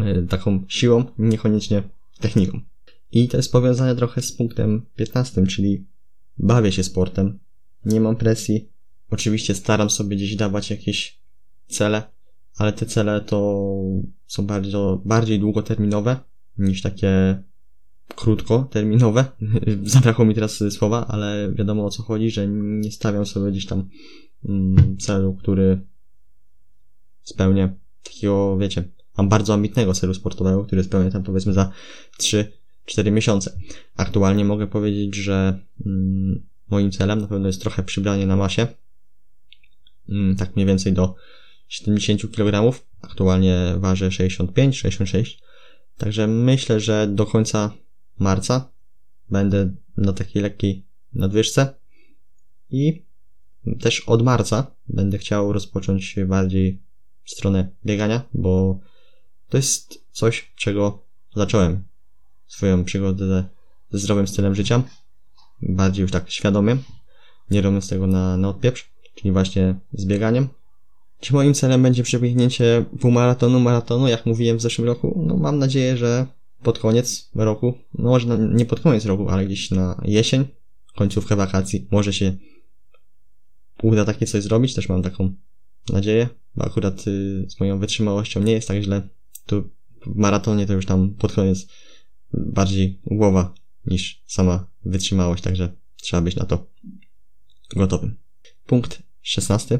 y, 0.00 0.26
taką 0.28 0.64
siłą, 0.68 1.04
niekoniecznie 1.18 1.82
techniką. 2.20 2.60
I 3.12 3.28
to 3.28 3.36
jest 3.36 3.52
powiązane 3.52 3.96
trochę 3.96 4.22
z 4.22 4.32
punktem 4.32 4.82
15, 4.96 5.46
czyli 5.46 5.84
bawię 6.38 6.72
się 6.72 6.84
sportem, 6.84 7.38
nie 7.84 8.00
mam 8.00 8.16
presji. 8.16 8.68
Oczywiście 9.10 9.54
staram 9.54 9.90
sobie 9.90 10.16
gdzieś 10.16 10.36
dawać 10.36 10.70
jakieś 10.70 11.18
cele, 11.68 12.02
ale 12.56 12.72
te 12.72 12.86
cele 12.86 13.20
to 13.20 13.68
są 14.26 14.46
bardzo, 14.46 15.02
bardziej 15.04 15.40
długoterminowe 15.40 16.16
niż 16.58 16.82
takie 16.82 17.42
krótkoterminowe. 18.14 19.24
Zabrakło 19.84 20.24
mi 20.24 20.34
teraz 20.34 20.64
słowa, 20.70 21.06
ale 21.06 21.52
wiadomo 21.52 21.84
o 21.84 21.90
co 21.90 22.02
chodzi, 22.02 22.30
że 22.30 22.48
nie 22.48 22.92
stawiam 22.92 23.26
sobie 23.26 23.50
gdzieś 23.50 23.66
tam 23.66 23.88
mm, 24.44 24.96
celu, 24.98 25.34
który 25.34 25.80
spełnię 27.22 27.74
takiego, 28.02 28.58
wiecie, 28.58 28.88
mam 29.18 29.28
bardzo 29.28 29.54
ambitnego 29.54 29.94
celu 29.94 30.14
sportowego, 30.14 30.64
który 30.64 30.84
spełnię 30.84 31.10
tam 31.10 31.22
powiedzmy 31.22 31.52
za 31.52 31.70
3-4 32.88 33.12
miesiące. 33.12 33.58
Aktualnie 33.96 34.44
mogę 34.44 34.66
powiedzieć, 34.66 35.14
że 35.14 35.58
mm, 35.86 36.46
moim 36.70 36.92
celem 36.92 37.20
na 37.20 37.26
pewno 37.26 37.46
jest 37.46 37.60
trochę 37.60 37.82
przybranie 37.82 38.26
na 38.26 38.36
masie. 38.36 38.66
Mm, 40.08 40.36
tak 40.36 40.56
mniej 40.56 40.66
więcej 40.66 40.92
do 40.92 41.14
70 41.68 42.30
kg. 42.32 42.80
Aktualnie 43.02 43.74
ważę 43.76 44.08
65-66. 44.08 45.38
Także 45.96 46.26
myślę, 46.26 46.80
że 46.80 47.06
do 47.06 47.26
końca 47.26 47.72
marca 48.18 48.70
będę 49.30 49.74
na 49.96 50.12
takiej 50.12 50.42
lekkiej 50.42 50.84
nadwyżce 51.12 51.74
i 52.70 53.02
też 53.80 54.00
od 54.00 54.22
marca 54.22 54.66
będę 54.88 55.18
chciał 55.18 55.52
rozpocząć 55.52 56.16
bardziej 56.26 56.82
w 57.24 57.30
stronę 57.30 57.68
biegania, 57.84 58.22
bo 58.34 58.80
to 59.48 59.56
jest 59.56 60.04
coś, 60.12 60.52
czego 60.56 61.04
zacząłem 61.36 61.84
swoją 62.46 62.84
przygodę 62.84 63.44
ze 63.90 63.98
zdrowym 63.98 64.28
stylem 64.28 64.54
życia. 64.54 64.82
Bardziej 65.62 66.02
już 66.02 66.10
tak 66.10 66.30
świadomie, 66.30 66.76
nie 67.50 67.62
robiąc 67.62 67.88
tego 67.88 68.06
na, 68.06 68.36
na 68.36 68.48
odpieprz, 68.48 68.90
czyli 69.14 69.32
właśnie 69.32 69.74
z 69.92 70.06
bieganiem. 70.06 70.48
Czy 71.20 71.32
moim 71.32 71.54
celem 71.54 71.82
będzie 71.82 72.02
przebiegnięcie 72.02 72.84
półmaratonu, 73.00 73.60
maratonu, 73.60 74.08
jak 74.08 74.26
mówiłem 74.26 74.56
w 74.56 74.62
zeszłym 74.62 74.86
roku? 74.86 75.22
No 75.26 75.36
mam 75.36 75.58
nadzieję, 75.58 75.96
że 75.96 76.26
pod 76.62 76.78
koniec 76.78 77.30
roku, 77.34 77.74
no 77.98 78.10
może 78.10 78.38
nie 78.38 78.66
pod 78.66 78.80
koniec 78.80 79.04
roku, 79.04 79.28
ale 79.28 79.46
gdzieś 79.46 79.70
na 79.70 80.00
jesień, 80.04 80.44
końcówkę 80.96 81.36
wakacji, 81.36 81.88
może 81.90 82.12
się 82.12 82.36
uda 83.82 84.04
takie 84.04 84.26
coś 84.26 84.42
zrobić, 84.42 84.74
też 84.74 84.88
mam 84.88 85.02
taką 85.02 85.32
nadzieję, 85.92 86.28
bo 86.56 86.64
akurat 86.64 87.06
y, 87.06 87.46
z 87.48 87.60
moją 87.60 87.78
wytrzymałością 87.78 88.42
nie 88.42 88.52
jest 88.52 88.68
tak 88.68 88.82
źle. 88.82 89.08
Tu 89.46 89.70
w 90.06 90.16
maratonie 90.16 90.66
to 90.66 90.72
już 90.72 90.86
tam 90.86 91.14
pod 91.14 91.32
koniec 91.32 91.66
bardziej 92.36 93.00
głowa 93.06 93.54
niż 93.86 94.22
sama 94.26 94.66
wytrzymałość, 94.84 95.42
także 95.42 95.72
trzeba 95.96 96.22
być 96.22 96.36
na 96.36 96.44
to 96.44 96.66
gotowym. 97.76 98.16
Punkt 98.66 99.02
16. 99.22 99.78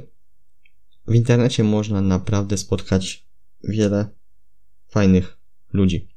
W 1.06 1.14
internecie 1.14 1.64
można 1.64 2.00
naprawdę 2.00 2.56
spotkać 2.56 3.26
wiele 3.64 4.08
fajnych 4.88 5.38
ludzi. 5.72 6.08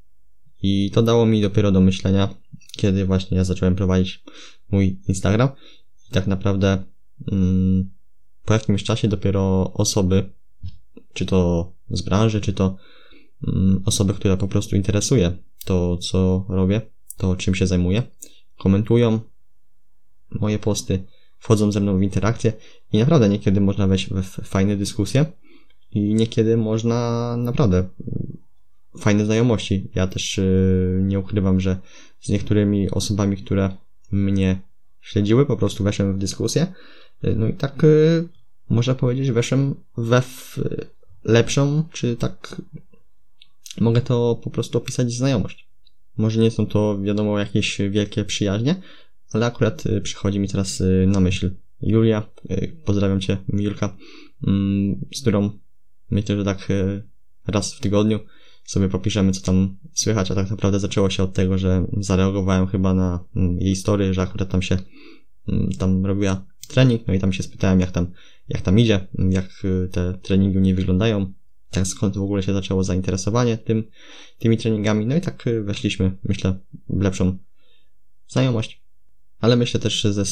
I 0.62 0.92
to 0.92 1.04
dało 1.04 1.26
mi 1.26 1.42
dopiero 1.42 1.72
do 1.72 1.82
myślenia, 1.82 2.30
kiedy 2.72 3.06
właśnie 3.06 3.38
ja 3.38 3.44
zacząłem 3.44 3.76
prowadzić 3.76 4.24
mój 4.72 5.00
Instagram. 5.08 5.50
I 6.10 6.12
tak 6.12 6.28
naprawdę 6.28 6.84
mm, 7.32 7.90
po 8.46 8.54
jakimś 8.54 8.84
czasie 8.84 9.08
dopiero 9.08 9.74
osoby, 9.74 10.30
czy 11.14 11.26
to 11.26 11.72
z 11.90 12.02
branży, 12.02 12.42
czy 12.42 12.54
to 12.54 12.78
osoby, 13.86 14.14
które 14.14 14.38
po 14.38 14.48
prostu 14.48 14.76
interesuje 14.76 15.38
to, 15.66 15.98
co 15.98 16.46
robię, 16.50 16.82
to 17.18 17.36
czym 17.36 17.56
się 17.56 17.68
zajmuję, 17.68 18.04
komentują 18.58 19.20
moje 20.32 20.60
posty, 20.60 21.04
wchodzą 21.40 21.72
ze 21.72 21.80
mną 21.80 21.98
w 21.98 22.04
interakcję 22.04 22.54
i 22.94 22.98
naprawdę 22.98 23.30
niekiedy 23.30 23.62
można 23.62 23.88
wejść 23.88 24.10
w 24.10 24.24
fajne 24.26 24.78
dyskusje 24.78 25.26
i 25.92 26.14
niekiedy 26.14 26.58
można 26.58 27.36
naprawdę 27.38 27.90
fajne 29.00 29.26
znajomości. 29.26 29.92
Ja 29.96 30.08
też 30.08 30.38
yy, 30.38 31.02
nie 31.04 31.20
ukrywam, 31.20 31.60
że 31.60 31.78
z 32.20 32.30
niektórymi 32.30 32.90
osobami, 32.90 33.38
które 33.38 33.78
mnie 34.12 34.62
śledziły, 35.02 35.46
po 35.46 35.58
prostu 35.58 35.84
weszłem 35.84 36.14
w 36.14 36.18
dyskusję. 36.18 36.74
Yy, 37.24 37.36
no 37.36 37.48
i 37.48 37.54
tak 37.54 37.84
yy, 37.84 38.28
można 38.70 38.96
powiedzieć, 38.96 39.32
weszłem 39.32 39.76
we 39.98 40.22
lepszą, 41.24 41.84
czy 41.92 42.16
tak 42.16 42.62
mogę 43.80 44.02
to 44.02 44.40
po 44.44 44.50
prostu 44.50 44.78
opisać 44.78 45.14
znajomość. 45.14 45.70
Może 46.18 46.42
nie 46.42 46.52
są 46.52 46.66
to, 46.66 47.02
wiadomo, 47.02 47.40
jakieś 47.40 47.78
wielkie 47.90 48.26
przyjaźnie, 48.26 48.76
ale 49.34 49.46
akurat 49.46 49.86
y, 49.86 50.02
przychodzi 50.02 50.40
mi 50.40 50.48
teraz 50.48 50.82
y, 50.82 51.06
na 51.08 51.20
myśl 51.20 51.56
Julia. 51.82 52.30
Y, 52.52 52.78
pozdrawiam 52.86 53.22
Cię, 53.22 53.38
Julka, 53.54 53.98
mm, 54.48 55.06
z 55.14 55.22
którą 55.22 55.50
myślę, 56.12 56.38
że 56.38 56.44
tak 56.44 56.68
raz 57.48 57.74
w 57.74 57.80
tygodniu 57.80 58.20
sobie 58.66 58.90
popiszemy, 58.90 59.32
co 59.32 59.42
tam 59.42 59.78
słychać, 59.94 60.32
a 60.32 60.36
tak 60.36 60.50
naprawdę 60.50 60.80
zaczęło 60.80 61.10
się 61.10 61.24
od 61.24 61.34
tego, 61.34 61.58
że 61.58 61.88
zareagowałem 61.98 62.68
chyba 62.68 62.94
na 62.94 63.26
mm, 63.36 63.60
jej 63.60 63.76
story, 63.76 64.14
że 64.14 64.22
akurat 64.22 64.50
tam 64.50 64.62
się 64.62 64.78
mm, 65.48 65.70
tam 65.72 66.06
robiła 66.06 66.46
trening, 66.68 67.08
no 67.08 67.14
i 67.14 67.20
tam 67.20 67.34
się 67.34 67.44
spytałem, 67.44 67.80
jak 67.80 67.92
tam, 67.92 68.12
jak 68.50 68.62
tam 68.62 68.80
idzie, 68.80 69.08
jak 69.30 69.50
te 69.92 70.14
treningi 70.14 70.60
nie 70.60 70.76
wyglądają, 70.76 71.34
tak 71.72 71.88
skąd 71.88 72.18
w 72.18 72.22
ogóle 72.22 72.44
się 72.44 72.54
zaczęło 72.54 72.84
zainteresowanie 72.84 73.58
tym, 73.58 73.84
tymi 74.40 74.58
treningami, 74.58 75.06
no 75.06 75.16
i 75.16 75.22
tak 75.22 75.46
weszliśmy, 75.64 76.18
myślę, 76.24 76.60
w 76.90 77.02
lepszą 77.02 77.38
znajomość 78.28 78.80
ale 79.40 79.56
myślę 79.56 79.80
też, 79.80 79.94
że 79.94 80.14
ze 80.14 80.24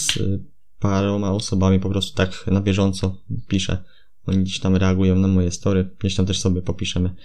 paroma 0.80 1.32
osobami 1.32 1.80
po 1.80 1.90
prostu 1.90 2.18
tak 2.18 2.48
na 2.48 2.62
bieżąco 2.62 3.18
piszę. 3.48 3.84
Oni 4.26 4.44
gdzieś 4.44 4.60
tam 4.60 4.76
reagują 4.76 5.16
na 5.16 5.28
moje 5.28 5.52
story, 5.52 5.90
gdzieś 6.00 6.16
tam 6.16 6.26
też 6.26 6.40
sobie 6.40 6.62
popiszemy. 6.62 7.16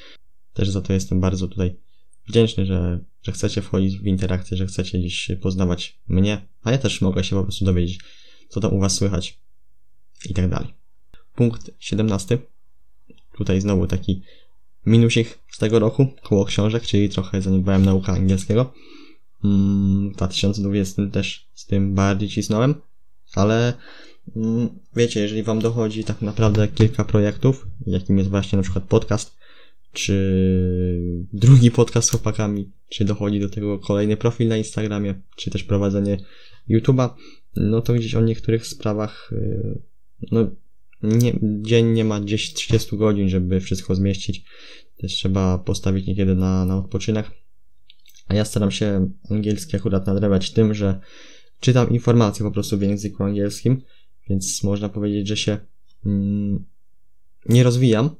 Też 0.53 0.71
za 0.71 0.81
to 0.81 0.93
jestem 0.93 1.21
bardzo 1.21 1.49
tutaj 1.49 1.77
wdzięczny, 2.29 2.67
że, 2.67 3.05
że 3.23 3.33
chcecie 3.33 3.63
wchodzić 3.63 3.99
w 3.99 4.07
interakcję, 4.07 4.57
że 4.57 4.67
chcecie 4.67 4.99
gdzieś 4.99 5.31
poznawać 5.41 6.01
mnie, 6.09 6.49
a 6.63 6.71
ja 6.71 6.79
też 6.79 7.01
mogę 7.01 7.25
się 7.25 7.37
po 7.37 7.43
prostu 7.43 7.65
dowiedzieć, 7.65 8.01
co 8.49 8.61
tam 8.61 8.75
u 8.75 8.81
Was 8.81 8.95
słychać 8.95 9.41
i 10.31 10.35
tak 10.35 10.51
dalej. 10.51 10.75
Punkt 11.35 11.71
17. 11.79 12.39
Tutaj 13.37 13.61
znowu 13.61 13.87
taki 13.87 14.23
minusik 14.87 15.39
z 15.51 15.59
tego 15.59 15.79
roku, 15.79 16.07
koło 16.23 16.45
książek, 16.45 16.83
czyli 16.83 17.09
trochę 17.09 17.43
zaniedbałem 17.43 17.85
naukę 17.85 18.13
angielskiego. 18.13 18.73
Mm, 19.45 20.11
w 20.11 20.17
2020 20.17 21.03
też 21.13 21.49
z 21.55 21.67
tym 21.67 21.95
bardziej 21.95 22.29
cisnąłem, 22.29 22.75
ale 23.35 23.73
mm, 24.37 24.69
wiecie, 24.97 25.21
jeżeli 25.21 25.43
wam 25.43 25.59
dochodzi 25.59 26.05
tak 26.05 26.23
naprawdę 26.23 26.69
kilka 26.69 27.05
projektów, 27.05 27.67
jakim 27.87 28.19
jest 28.19 28.31
właśnie 28.31 28.57
na 28.57 28.63
przykład 28.63 28.85
podcast, 28.85 29.37
czy 29.93 30.15
drugi 31.33 31.71
podcast 31.71 32.09
z 32.09 32.11
chłopakami, 32.11 32.71
czy 32.89 33.05
dochodzi 33.05 33.41
do 33.41 33.49
tego 33.49 33.79
kolejny 33.79 34.17
profil 34.17 34.49
na 34.49 34.57
Instagramie, 34.57 35.15
czy 35.37 35.51
też 35.51 35.65
prowadzenie 35.65 36.19
YouTube'a, 36.71 37.09
no 37.57 37.81
to 37.81 37.95
gdzieś 37.95 38.15
o 38.15 38.21
niektórych 38.21 38.67
sprawach, 38.67 39.33
y, 39.33 39.79
no 40.31 40.51
nie, 41.03 41.39
dzień 41.43 41.87
nie 41.87 42.05
ma 42.05 42.21
gdzieś 42.21 42.55
30 42.55 42.97
godzin, 42.97 43.29
żeby 43.29 43.61
wszystko 43.61 43.95
zmieścić. 43.95 44.45
Też 44.97 45.13
trzeba 45.13 45.59
postawić 45.59 46.07
niekiedy 46.07 46.35
na, 46.35 46.65
na 46.65 46.79
odpoczynek. 46.79 47.31
A 48.29 48.35
ja 48.35 48.45
staram 48.45 48.71
się 48.71 49.11
angielski 49.31 49.77
akurat 49.77 50.07
nadrabiać 50.07 50.51
tym, 50.51 50.75
że 50.75 51.01
czytam 51.61 51.91
informacje 51.91 52.45
po 52.45 52.51
prostu 52.51 52.79
w 52.79 52.83
języku 52.83 53.23
angielskim, 53.23 53.83
więc 54.29 54.63
można 54.63 54.89
powiedzieć, 54.89 55.29
że 55.29 55.37
się 55.37 55.59
mm, 56.07 56.65
nie 57.49 57.63
rozwijam, 57.63 58.11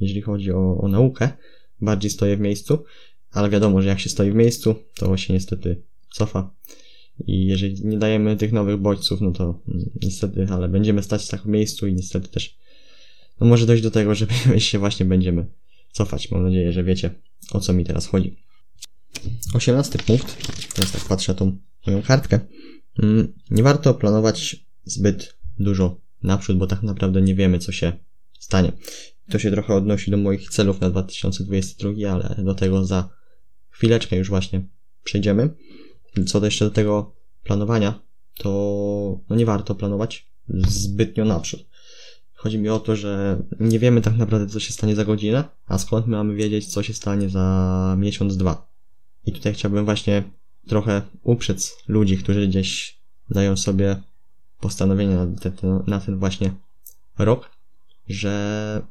jeżeli 0.00 0.22
chodzi 0.22 0.52
o, 0.52 0.78
o 0.78 0.88
naukę, 0.88 1.30
bardziej 1.80 2.10
stoję 2.10 2.36
w 2.36 2.40
miejscu, 2.40 2.84
ale 3.30 3.50
wiadomo, 3.50 3.82
że 3.82 3.88
jak 3.88 4.00
się 4.00 4.10
stoi 4.10 4.30
w 4.30 4.34
miejscu, 4.34 4.74
to 4.94 5.16
się 5.16 5.32
niestety 5.32 5.82
cofa. 6.12 6.50
I 7.26 7.46
jeżeli 7.46 7.84
nie 7.84 7.98
dajemy 7.98 8.36
tych 8.36 8.52
nowych 8.52 8.76
bodźców, 8.76 9.20
no 9.20 9.32
to 9.32 9.60
mm, 9.68 9.90
niestety, 10.02 10.46
ale 10.50 10.68
będziemy 10.68 11.02
stać 11.02 11.26
w 11.26 11.46
miejscu 11.46 11.86
i 11.86 11.94
niestety 11.94 12.28
też 12.28 12.58
no 13.40 13.46
może 13.46 13.66
dojść 13.66 13.82
do 13.82 13.90
tego, 13.90 14.14
że 14.14 14.26
się 14.58 14.78
właśnie 14.78 15.06
będziemy 15.06 15.46
cofać. 15.92 16.30
Mam 16.30 16.42
nadzieję, 16.42 16.72
że 16.72 16.84
wiecie 16.84 17.10
o 17.50 17.60
co 17.60 17.72
mi 17.72 17.84
teraz 17.84 18.06
chodzi. 18.06 18.36
18 19.54 19.98
punkt. 19.98 20.36
Teraz 20.74 20.92
tak 20.92 21.04
patrzę 21.04 21.32
na 21.32 21.38
tą 21.38 21.56
moją 21.86 22.02
kartkę. 22.02 22.40
Mm, 23.02 23.32
nie 23.50 23.62
warto 23.62 23.94
planować 23.94 24.56
zbyt 24.84 25.36
dużo 25.58 26.00
naprzód, 26.22 26.58
bo 26.58 26.66
tak 26.66 26.82
naprawdę 26.82 27.22
nie 27.22 27.34
wiemy, 27.34 27.58
co 27.58 27.72
się 27.72 27.92
stanie. 28.38 28.72
To 29.30 29.38
się 29.38 29.50
trochę 29.50 29.74
odnosi 29.74 30.10
do 30.10 30.16
moich 30.16 30.50
celów 30.50 30.80
na 30.80 30.90
2022, 30.90 32.12
ale 32.12 32.44
do 32.44 32.54
tego 32.54 32.86
za 32.86 33.08
chwileczkę 33.70 34.16
już 34.16 34.28
właśnie 34.28 34.66
przejdziemy. 35.04 35.50
Co 36.26 36.40
do 36.40 36.46
jeszcze 36.46 36.64
do 36.64 36.70
tego 36.70 37.12
planowania, 37.44 38.00
to 38.38 38.50
no 39.30 39.36
nie 39.36 39.46
warto 39.46 39.74
planować 39.74 40.26
zbytnio 40.68 41.24
naprzód. 41.24 41.64
Chodzi 42.34 42.58
mi 42.58 42.68
o 42.68 42.80
to, 42.80 42.96
że 42.96 43.42
nie 43.60 43.78
wiemy 43.78 44.00
tak 44.00 44.16
naprawdę, 44.16 44.46
co 44.46 44.60
się 44.60 44.72
stanie 44.72 44.94
za 44.94 45.04
godzinę, 45.04 45.44
a 45.66 45.78
skąd 45.78 46.06
my 46.06 46.16
mamy 46.16 46.34
wiedzieć, 46.34 46.66
co 46.72 46.82
się 46.82 46.94
stanie 46.94 47.28
za 47.28 47.96
miesiąc, 47.98 48.36
dwa. 48.36 48.68
I 49.26 49.32
tutaj 49.32 49.54
chciałbym 49.54 49.84
właśnie 49.84 50.22
trochę 50.68 51.02
uprzec 51.22 51.76
ludzi, 51.88 52.18
którzy 52.18 52.48
gdzieś 52.48 52.98
dają 53.30 53.56
sobie 53.56 54.02
postanowienia 54.60 55.24
na 55.26 55.50
ten, 55.50 55.82
na 55.86 56.00
ten 56.00 56.18
właśnie 56.18 56.52
rok, 57.18 57.50
że 58.08 58.82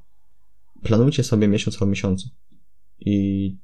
planujcie 0.83 1.23
sobie 1.23 1.47
miesiąc 1.47 1.77
po 1.77 1.85
miesiącu. 1.85 2.29
I 2.99 3.55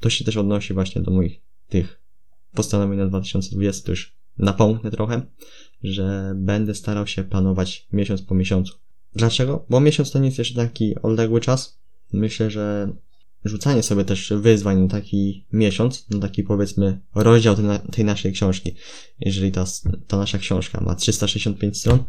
to 0.00 0.10
się 0.10 0.24
też 0.24 0.36
odnosi 0.36 0.74
właśnie 0.74 1.02
do 1.02 1.10
moich 1.10 1.40
tych 1.68 2.05
postanowień 2.56 2.98
na 2.98 3.06
2020, 3.06 3.86
to 3.86 3.92
już 3.92 4.16
napomknę 4.38 4.90
trochę, 4.90 5.22
że 5.82 6.32
będę 6.36 6.74
starał 6.74 7.06
się 7.06 7.24
planować 7.24 7.86
miesiąc 7.92 8.22
po 8.22 8.34
miesiącu. 8.34 8.74
Dlaczego? 9.14 9.66
Bo 9.70 9.80
miesiąc 9.80 10.10
to 10.10 10.18
nie 10.18 10.26
jest 10.26 10.38
jeszcze 10.38 10.54
taki 10.54 10.94
odległy 11.02 11.40
czas. 11.40 11.80
Myślę, 12.12 12.50
że 12.50 12.92
rzucanie 13.44 13.82
sobie 13.82 14.04
też 14.04 14.32
wyzwań 14.36 14.80
na 14.80 14.88
taki 14.88 15.46
miesiąc, 15.52 16.10
na 16.10 16.18
taki 16.18 16.42
powiedzmy 16.42 17.00
rozdział 17.14 17.56
tej, 17.56 17.64
tej 17.92 18.04
naszej 18.04 18.32
książki. 18.32 18.74
Jeżeli 19.20 19.52
ta, 19.52 19.64
ta 20.06 20.16
nasza 20.16 20.38
książka 20.38 20.80
ma 20.80 20.94
365 20.94 21.78
stron, 21.78 22.04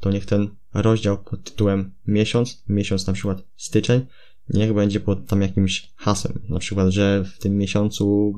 to 0.00 0.10
niech 0.10 0.26
ten 0.26 0.48
rozdział 0.74 1.24
pod 1.24 1.44
tytułem 1.44 1.94
miesiąc, 2.06 2.64
miesiąc 2.68 3.06
na 3.06 3.12
przykład 3.12 3.42
styczeń, 3.56 4.06
niech 4.48 4.74
będzie 4.74 5.00
pod 5.00 5.26
tam 5.26 5.42
jakimś 5.42 5.92
hasłem. 5.96 6.42
Na 6.48 6.58
przykład, 6.58 6.88
że 6.88 7.24
w 7.24 7.38
tym 7.38 7.56
miesiącu 7.56 8.32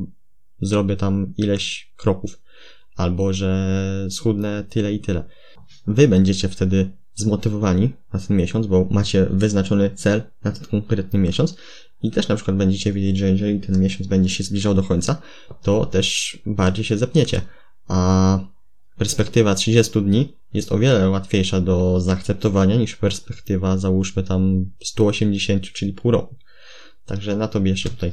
zrobię 0.63 0.97
tam 0.97 1.35
ileś 1.37 1.93
kroków, 1.97 2.41
albo 2.97 3.33
że 3.33 4.07
schudnę 4.11 4.65
tyle 4.69 4.93
i 4.93 5.01
tyle. 5.01 5.25
Wy 5.87 6.09
będziecie 6.09 6.49
wtedy 6.49 6.91
zmotywowani 7.15 7.93
na 8.13 8.21
ten 8.21 8.37
miesiąc, 8.37 8.67
bo 8.67 8.87
macie 8.91 9.27
wyznaczony 9.31 9.91
cel 9.95 10.23
na 10.45 10.53
ten 10.53 10.65
konkretny 10.65 11.19
miesiąc 11.19 11.57
i 12.03 12.11
też 12.11 12.29
na 12.29 12.37
przykład 12.37 12.57
będziecie 12.57 12.93
wiedzieć, 12.93 13.19
że 13.19 13.31
jeżeli 13.31 13.61
ten 13.61 13.81
miesiąc 13.81 14.07
będzie 14.07 14.31
się 14.31 14.45
zbliżał 14.45 14.75
do 14.75 14.83
końca, 14.83 15.23
to 15.63 15.87
też 15.87 16.39
bardziej 16.47 16.85
się 16.85 16.99
zepniecie. 16.99 17.41
A 17.89 18.39
perspektywa 18.99 19.55
30 19.55 20.03
dni 20.03 20.37
jest 20.55 20.73
o 20.73 20.79
wiele 20.79 21.11
łatwiejsza 21.11 21.61
do 21.61 22.01
zaakceptowania 22.01 22.77
niż 22.77 22.97
perspektywa, 22.97 23.79
załóżmy 23.79 24.23
tam 24.23 24.71
180, 24.83 25.63
czyli 25.73 25.93
pół 25.93 26.11
roku. 26.11 26.37
Także 27.07 27.37
na 27.37 27.49
to 27.49 27.61
bierzcie 27.61 27.91
tutaj 27.91 28.13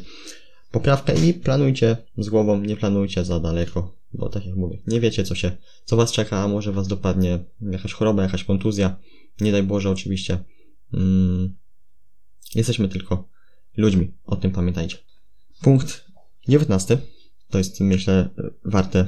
poprawkę 0.71 1.27
i 1.27 1.33
planujcie 1.33 1.97
z 2.17 2.29
głową, 2.29 2.61
nie 2.61 2.77
planujcie 2.77 3.25
za 3.25 3.39
daleko, 3.39 3.95
bo 4.13 4.29
tak 4.29 4.45
jak 4.45 4.55
mówię, 4.55 4.77
nie 4.87 4.99
wiecie 4.99 5.23
co 5.23 5.35
się, 5.35 5.51
co 5.85 5.95
was 5.95 6.11
czeka, 6.11 6.37
a 6.37 6.47
może 6.47 6.71
was 6.71 6.87
dopadnie 6.87 7.39
jakaś 7.61 7.93
choroba, 7.93 8.23
jakaś 8.23 8.43
kontuzja, 8.43 8.95
nie 9.41 9.51
daj 9.51 9.63
Boże 9.63 9.89
oczywiście. 9.89 10.43
Mm, 10.93 11.55
jesteśmy 12.55 12.89
tylko 12.89 13.29
ludźmi, 13.77 14.11
o 14.25 14.35
tym 14.35 14.51
pamiętajcie. 14.51 14.97
Punkt 15.61 16.05
19 16.47 16.97
to 17.49 17.57
jest 17.57 17.81
myślę 17.81 18.29
warte 18.65 19.05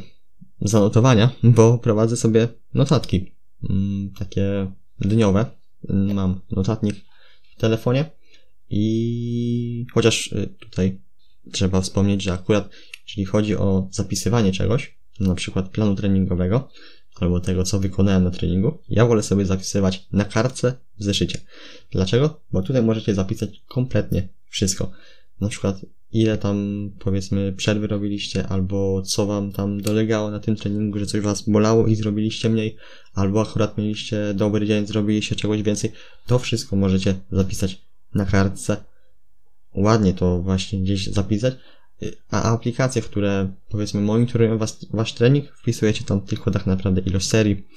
zanotowania, 0.62 1.32
bo 1.43 1.78
prowadzę 1.78 2.17
sobie 2.17 2.47
notatki, 2.74 3.36
mm, 3.69 4.13
takie 4.19 4.71
dniowe. 5.00 5.45
Mam 5.89 6.41
notatnik 6.52 6.95
w 7.58 7.62
telefonie 7.62 8.06
i 8.69 9.86
chociaż 9.93 10.32
y, 10.32 10.56
tutaj 10.60 11.02
trzeba 11.51 11.82
wspomnieć, 11.82 12.23
że 12.23 12.34
akurat 12.34 12.69
jeśli 13.08 13.25
chodzi 13.25 13.56
o 13.56 13.88
zapisywanie 13.91 14.51
czegoś, 14.51 14.97
na 15.19 15.36
przykład 15.36 15.69
planu 15.69 15.95
treningowego, 15.95 16.69
albo 17.19 17.39
tego, 17.39 17.63
co 17.63 17.80
wykonałem 17.80 18.23
na 18.23 18.32
treningu, 18.32 18.77
ja 18.89 19.06
wolę 19.06 19.23
sobie 19.23 19.45
zapisywać 19.45 20.08
na 20.12 20.25
kartce 20.25 20.73
w 20.99 21.04
zeszycie. 21.04 21.39
Dlaczego? 21.91 22.41
Bo 22.51 22.62
tutaj 22.62 22.84
możecie 22.84 23.15
zapisać 23.15 23.63
kompletnie 23.67 24.27
wszystko. 24.49 24.91
Na 25.41 25.49
przykład 25.49 25.82
ile 26.12 26.38
tam 26.38 26.89
powiedzmy 26.99 27.54
przerwy 27.54 27.88
robiliście, 27.88 28.47
albo 28.47 29.01
co 29.01 29.25
wam 29.25 29.51
tam 29.51 29.82
dolegało 29.82 30.32
na 30.32 30.39
tym 30.39 30.56
treningu, 30.56 30.99
że 30.99 31.06
coś 31.06 31.21
was 31.21 31.49
bolało 31.49 31.88
i 31.88 31.95
zrobiliście 31.95 32.49
mniej, 32.49 32.75
albo 33.13 33.41
akurat 33.41 33.77
mieliście 33.77 34.34
dobry 34.34 34.67
dzień, 34.67 34.88
zrobiliście 34.88 35.36
czegoś 35.36 35.63
więcej. 35.63 35.91
To 36.27 36.39
wszystko 36.39 36.75
możecie 36.75 37.15
zapisać 37.32 37.82
na 38.15 38.25
kartce. 38.25 38.90
Ładnie 39.75 40.13
to 40.13 40.41
właśnie 40.41 40.79
gdzieś 40.79 41.07
zapisać. 41.07 41.53
A 42.31 42.43
aplikacje, 42.43 43.01
które 43.01 43.53
powiedzmy 43.69 44.01
monitorują 44.01 44.57
was, 44.57 44.86
wasz 44.93 45.13
trening, 45.13 45.45
wpisujecie 45.55 46.03
tam 46.03 46.21
tylko 46.21 46.51
tak 46.51 46.65
naprawdę 46.65 47.01
ilość 47.01 47.27
serii, 47.27 47.67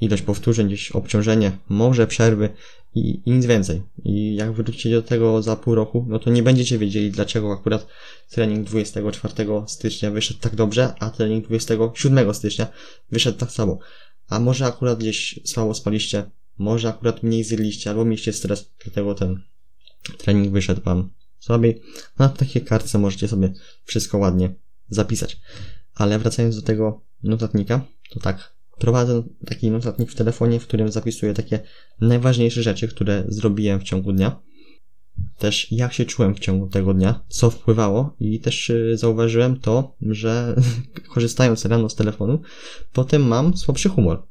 ilość 0.00 0.22
powtórzeń, 0.22 0.66
gdzieś 0.66 0.92
obciążenie, 0.92 1.52
może 1.68 2.06
przerwy 2.06 2.48
i, 2.94 3.22
i 3.26 3.30
nic 3.30 3.46
więcej. 3.46 3.82
I 4.04 4.34
jak 4.34 4.52
wrócicie 4.52 4.90
do 4.90 5.02
tego 5.02 5.42
za 5.42 5.56
pół 5.56 5.74
roku, 5.74 6.06
no 6.08 6.18
to 6.18 6.30
nie 6.30 6.42
będziecie 6.42 6.78
wiedzieli, 6.78 7.10
dlaczego 7.10 7.52
akurat 7.52 7.86
trening 8.30 8.66
24 8.66 9.34
stycznia 9.66 10.10
wyszedł 10.10 10.40
tak 10.40 10.54
dobrze, 10.54 10.94
a 10.98 11.10
trening 11.10 11.46
27 11.46 12.34
stycznia 12.34 12.66
wyszedł 13.10 13.38
tak 13.38 13.50
samo. 13.50 13.78
A 14.28 14.40
może 14.40 14.66
akurat 14.66 14.98
gdzieś 14.98 15.40
słabo 15.44 15.74
spaliście, 15.74 16.30
może 16.58 16.88
akurat 16.88 17.22
mniej 17.22 17.44
zjedliście, 17.44 17.90
albo 17.90 18.04
mieliście 18.04 18.32
stres, 18.32 18.70
dlatego 18.84 19.14
ten 19.14 19.42
trening 20.18 20.52
wyszedł 20.52 20.82
wam 20.82 21.10
słabiej. 21.40 21.82
Na 22.18 22.28
takiej 22.28 22.62
kartce 22.62 22.98
możecie 22.98 23.28
sobie 23.28 23.52
wszystko 23.84 24.18
ładnie 24.18 24.54
zapisać. 24.88 25.40
Ale 25.94 26.18
wracając 26.18 26.56
do 26.56 26.62
tego 26.62 27.00
notatnika, 27.22 27.86
to 28.10 28.20
tak, 28.20 28.54
prowadzę 28.78 29.22
taki 29.46 29.70
notatnik 29.70 30.10
w 30.10 30.14
telefonie, 30.14 30.60
w 30.60 30.66
którym 30.66 30.92
zapisuję 30.92 31.34
takie 31.34 31.60
najważniejsze 32.00 32.62
rzeczy, 32.62 32.88
które 32.88 33.24
zrobiłem 33.28 33.80
w 33.80 33.82
ciągu 33.82 34.12
dnia. 34.12 34.40
Też 35.38 35.72
jak 35.72 35.92
się 35.92 36.04
czułem 36.04 36.34
w 36.34 36.40
ciągu 36.40 36.66
tego 36.66 36.94
dnia, 36.94 37.24
co 37.28 37.50
wpływało 37.50 38.16
i 38.20 38.40
też 38.40 38.70
y, 38.70 38.96
zauważyłem 38.96 39.60
to, 39.60 39.96
że 40.02 40.56
korzystając 41.14 41.64
rano 41.64 41.88
z 41.88 41.94
telefonu, 41.94 42.40
potem 42.92 43.22
mam 43.22 43.56
słabszy 43.56 43.88
humor. 43.88 44.26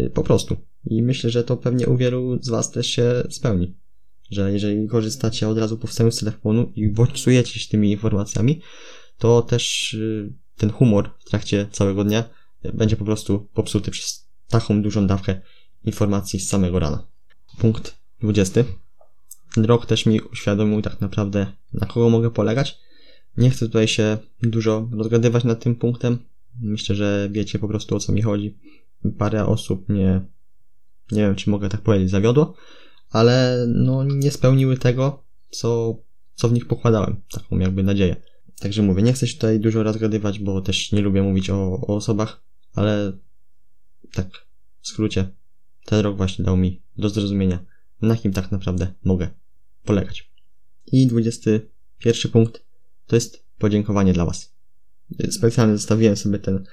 Y, 0.00 0.10
po 0.10 0.22
prostu. 0.22 0.56
I 0.84 1.02
myślę, 1.02 1.30
że 1.30 1.44
to 1.44 1.56
pewnie 1.56 1.86
u 1.86 1.96
wielu 1.96 2.38
z 2.42 2.48
Was 2.48 2.70
też 2.70 2.86
się 2.86 3.22
spełni. 3.30 3.74
Że 4.30 4.52
jeżeli 4.52 4.88
korzystacie 4.88 5.48
od 5.48 5.58
razu 5.58 5.78
po 5.78 5.86
wstaniu 5.86 6.10
z 6.10 6.18
telefonu 6.18 6.72
i 6.76 6.88
bodźcujecie 6.88 7.60
się 7.60 7.68
tymi 7.68 7.90
informacjami, 7.90 8.60
to 9.18 9.42
też 9.42 9.94
y, 9.94 10.32
ten 10.56 10.70
humor 10.70 11.10
w 11.18 11.24
trakcie 11.24 11.66
całego 11.72 12.04
dnia 12.04 12.24
będzie 12.74 12.96
po 12.96 13.04
prostu 13.04 13.48
popsuty 13.54 13.90
przez 13.90 14.26
taką 14.48 14.82
dużą 14.82 15.06
dawkę 15.06 15.40
informacji 15.84 16.40
z 16.40 16.48
samego 16.48 16.78
rana. 16.78 17.06
Punkt 17.58 17.96
20. 18.20 18.64
Ten 19.54 19.64
rok 19.64 19.86
też 19.86 20.06
mi 20.06 20.20
uświadomił 20.20 20.82
tak 20.82 21.00
naprawdę, 21.00 21.46
na 21.72 21.86
kogo 21.86 22.10
mogę 22.10 22.30
polegać. 22.30 22.78
Nie 23.36 23.50
chcę 23.50 23.66
tutaj 23.66 23.88
się 23.88 24.18
dużo 24.42 24.88
rozgadywać 24.92 25.44
nad 25.44 25.62
tym 25.62 25.74
punktem. 25.74 26.18
Myślę, 26.60 26.96
że 26.96 27.28
wiecie 27.32 27.58
po 27.58 27.68
prostu 27.68 27.96
o 27.96 28.00
co 28.00 28.12
mi 28.12 28.22
chodzi. 28.22 28.58
Parę 29.18 29.46
osób 29.46 29.88
mnie, 29.88 30.20
nie 31.12 31.22
wiem 31.22 31.34
czy 31.34 31.50
mogę 31.50 31.68
tak 31.68 31.80
powiedzieć, 31.80 32.10
zawiodło, 32.10 32.54
ale 33.10 33.64
no 33.68 34.04
nie 34.04 34.30
spełniły 34.30 34.76
tego, 34.76 35.24
co, 35.50 35.96
co 36.34 36.48
w 36.48 36.52
nich 36.52 36.66
pokładałem. 36.66 37.20
Taką 37.32 37.58
jakby 37.58 37.82
nadzieję. 37.82 38.16
Także 38.60 38.82
mówię, 38.82 39.02
nie 39.02 39.12
chcę 39.12 39.26
się 39.26 39.34
tutaj 39.34 39.60
dużo 39.60 39.82
rozgadywać, 39.82 40.38
bo 40.38 40.60
też 40.60 40.92
nie 40.92 41.00
lubię 41.00 41.22
mówić 41.22 41.50
o, 41.50 41.72
o 41.72 41.96
osobach, 41.96 42.42
ale 42.74 43.12
tak, 44.12 44.46
w 44.80 44.88
skrócie, 44.88 45.28
ten 45.84 46.00
rok 46.00 46.16
właśnie 46.16 46.44
dał 46.44 46.56
mi 46.56 46.82
do 46.96 47.08
zrozumienia, 47.08 47.58
na 48.02 48.16
kim 48.16 48.32
tak 48.32 48.52
naprawdę 48.52 48.92
mogę 49.04 49.28
polegać. 49.84 50.30
I 50.86 51.06
21 51.06 52.32
punkt 52.32 52.64
to 53.06 53.16
jest 53.16 53.44
podziękowanie 53.58 54.12
dla 54.12 54.24
Was. 54.24 54.52
Specjalnie 55.30 55.76
zostawiłem 55.76 56.16
sobie 56.16 56.38
ten 56.38 56.64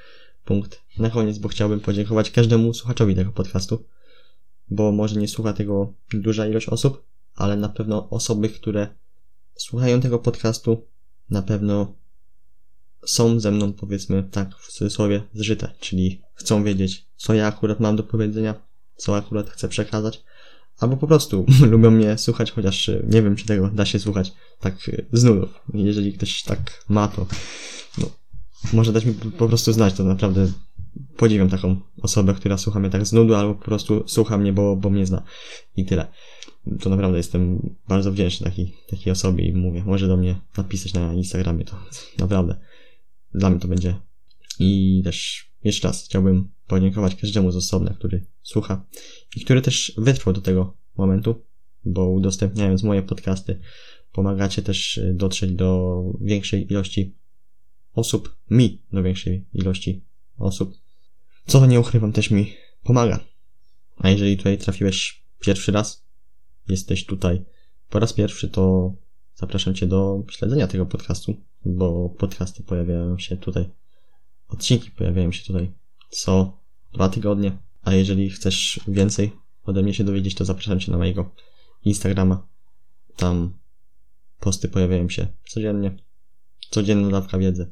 punkt 0.46 0.82
na 0.98 1.10
koniec, 1.10 1.38
bo 1.38 1.50
chciałbym 1.50 1.80
podziękować 1.80 2.32
każdemu 2.32 2.74
słuchaczowi 2.74 3.16
tego 3.16 3.32
podcastu, 3.32 3.84
bo 4.70 4.92
może 4.92 5.20
nie 5.20 5.28
słucha 5.28 5.54
tego 5.54 5.94
duża 6.10 6.48
ilość 6.48 6.70
osób, 6.70 7.04
ale 7.36 7.56
na 7.56 7.70
pewno 7.70 8.10
osoby, 8.10 8.50
które 8.50 8.88
słuchają 9.56 10.02
tego 10.02 10.20
podcastu, 10.20 10.86
na 11.30 11.42
pewno 11.42 11.94
są 13.06 13.40
ze 13.40 13.52
mną, 13.52 13.74
powiedzmy 13.74 14.24
tak, 14.32 14.56
w 14.56 14.72
cudzysłowie, 14.72 15.24
zżyte, 15.34 15.72
czyli 15.80 16.22
chcą 16.34 16.64
wiedzieć, 16.64 17.06
co 17.18 17.34
ja 17.34 17.48
akurat 17.48 17.80
mam 17.80 17.96
do 17.96 18.04
powiedzenia, 18.04 18.56
co 18.96 19.16
akurat 19.18 19.50
chcę 19.50 19.68
przekazać, 19.68 20.24
albo 20.78 20.98
po 20.98 21.08
prostu 21.08 21.46
lubią 21.72 21.92
mnie 21.92 22.18
słuchać, 22.18 22.52
chociaż 22.52 22.90
e, 22.90 23.04
nie 23.10 23.22
wiem, 23.22 23.36
czy 23.36 23.46
tego 23.46 23.68
da 23.68 23.86
się 23.86 24.00
słuchać 24.00 24.34
tak 24.60 24.90
e, 24.90 25.06
z 25.14 25.24
nudów. 25.24 25.50
Jeżeli 25.74 26.14
ktoś 26.14 26.44
tak 26.44 26.84
ma, 26.90 27.08
to 27.08 27.28
no, 27.98 28.10
może 28.74 28.94
dać 28.94 29.06
mi 29.06 29.14
po 29.14 29.48
prostu 29.48 29.74
znać, 29.74 29.94
to 29.94 30.04
naprawdę 30.04 30.52
podziwiam 31.18 31.50
taką 31.50 31.82
osobę, 32.02 32.34
która 32.34 32.58
słucha 32.58 32.80
mnie 32.80 32.90
tak 32.90 33.06
z 33.06 33.14
nudu, 33.14 33.36
albo 33.36 33.56
po 33.56 33.66
prostu 33.66 34.04
słucha 34.08 34.38
mnie, 34.38 34.54
bo, 34.54 34.76
bo 34.76 34.90
mnie 34.90 35.06
zna. 35.06 35.24
I 35.76 35.86
tyle. 35.86 36.08
To 36.80 36.90
naprawdę 36.90 37.18
jestem 37.18 37.76
bardzo 37.88 38.12
wdzięczny 38.12 38.44
takiej, 38.44 38.74
takiej 38.90 39.12
osobie 39.12 39.48
i 39.48 39.54
mówię, 39.54 39.84
może 39.86 40.08
do 40.08 40.18
mnie 40.18 40.36
napisać 40.58 40.94
na 40.94 41.14
Instagramie, 41.14 41.66
to 41.66 41.76
naprawdę 42.20 42.60
dla 43.34 43.50
mnie 43.50 43.60
to 43.60 43.68
będzie. 43.68 43.96
I 44.60 45.02
też 45.04 45.48
jeszcze 45.64 45.88
raz 45.88 46.06
chciałbym 46.06 46.50
podziękować 46.68 47.16
każdemu 47.16 47.52
z 47.52 47.56
osobna, 47.56 47.94
który 47.94 48.26
słucha 48.44 48.86
i 49.36 49.42
który 49.42 49.62
też 49.62 49.94
wytrwał 49.98 50.34
do 50.34 50.42
tego 50.42 50.78
momentu, 50.98 51.42
bo 51.86 52.10
udostępniając 52.10 52.84
moje 52.84 53.04
podcasty, 53.04 53.60
pomagacie 54.12 54.62
też 54.62 55.00
dotrzeć 55.14 55.52
do 55.52 56.02
większej 56.22 56.72
ilości 56.72 57.16
osób, 57.94 58.36
mi 58.50 58.82
do 58.92 59.04
większej 59.04 59.46
ilości 59.54 60.02
osób, 60.38 60.74
co 61.48 61.66
nie 61.66 61.80
ukrywam 61.80 62.12
też 62.12 62.32
mi 62.32 62.54
pomaga. 62.84 63.20
A 63.98 64.10
jeżeli 64.10 64.38
tutaj 64.38 64.58
trafiłeś 64.58 65.24
pierwszy 65.40 65.72
raz, 65.72 66.06
jesteś 66.68 67.06
tutaj 67.06 67.46
po 67.90 68.00
raz 68.00 68.14
pierwszy, 68.14 68.50
to 68.50 68.94
zapraszam 69.36 69.76
Cię 69.76 69.88
do 69.88 70.24
śledzenia 70.30 70.68
tego 70.68 70.86
podcastu, 70.86 71.36
bo 71.66 72.10
podcasty 72.10 72.64
pojawiają 72.64 73.20
się 73.20 73.38
tutaj, 73.38 73.70
odcinki 74.48 74.92
pojawiają 74.92 75.32
się 75.32 75.46
tutaj 75.46 75.72
co 76.10 76.58
dwa 76.94 77.10
tygodnie. 77.10 77.58
A 77.84 77.94
jeżeli 77.94 78.30
chcesz 78.30 78.80
więcej 78.88 79.32
ode 79.64 79.84
mnie 79.84 79.94
się 79.94 80.04
dowiedzieć, 80.04 80.36
to 80.36 80.46
zapraszam 80.46 80.80
Cię 80.80 80.92
na 80.92 80.98
mojego 80.98 81.32
Instagrama. 81.84 82.48
Tam 83.16 83.54
posty 84.40 84.70
pojawiają 84.70 85.10
się 85.10 85.28
codziennie. 85.50 85.98
Codzienna 86.70 87.10
dawka 87.10 87.38
wiedzy. 87.38 87.72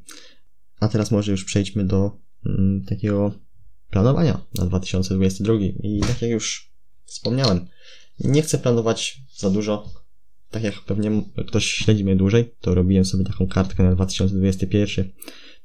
A 0.80 0.88
teraz 0.88 1.12
może 1.12 1.32
już 1.32 1.46
przejdźmy 1.46 1.86
do 1.86 2.12
mm, 2.46 2.86
takiego 2.86 3.45
planowania 3.90 4.42
na 4.56 4.66
2022. 4.66 5.54
I 5.84 6.02
tak 6.08 6.22
jak 6.22 6.32
już 6.32 6.72
wspomniałem. 7.06 7.68
Nie 8.20 8.42
chcę 8.42 8.58
planować 8.58 9.22
za 9.38 9.50
dużo. 9.50 9.90
Tak 10.52 10.64
jak 10.64 10.82
pewnie 10.82 11.24
ktoś 11.48 11.66
śledzi 11.66 12.04
mnie 12.04 12.16
dłużej, 12.16 12.52
to 12.62 12.76
robiłem 12.76 13.06
sobie 13.06 13.24
taką 13.24 13.48
kartkę 13.48 13.84
na 13.84 13.96
2021. 13.96 15.12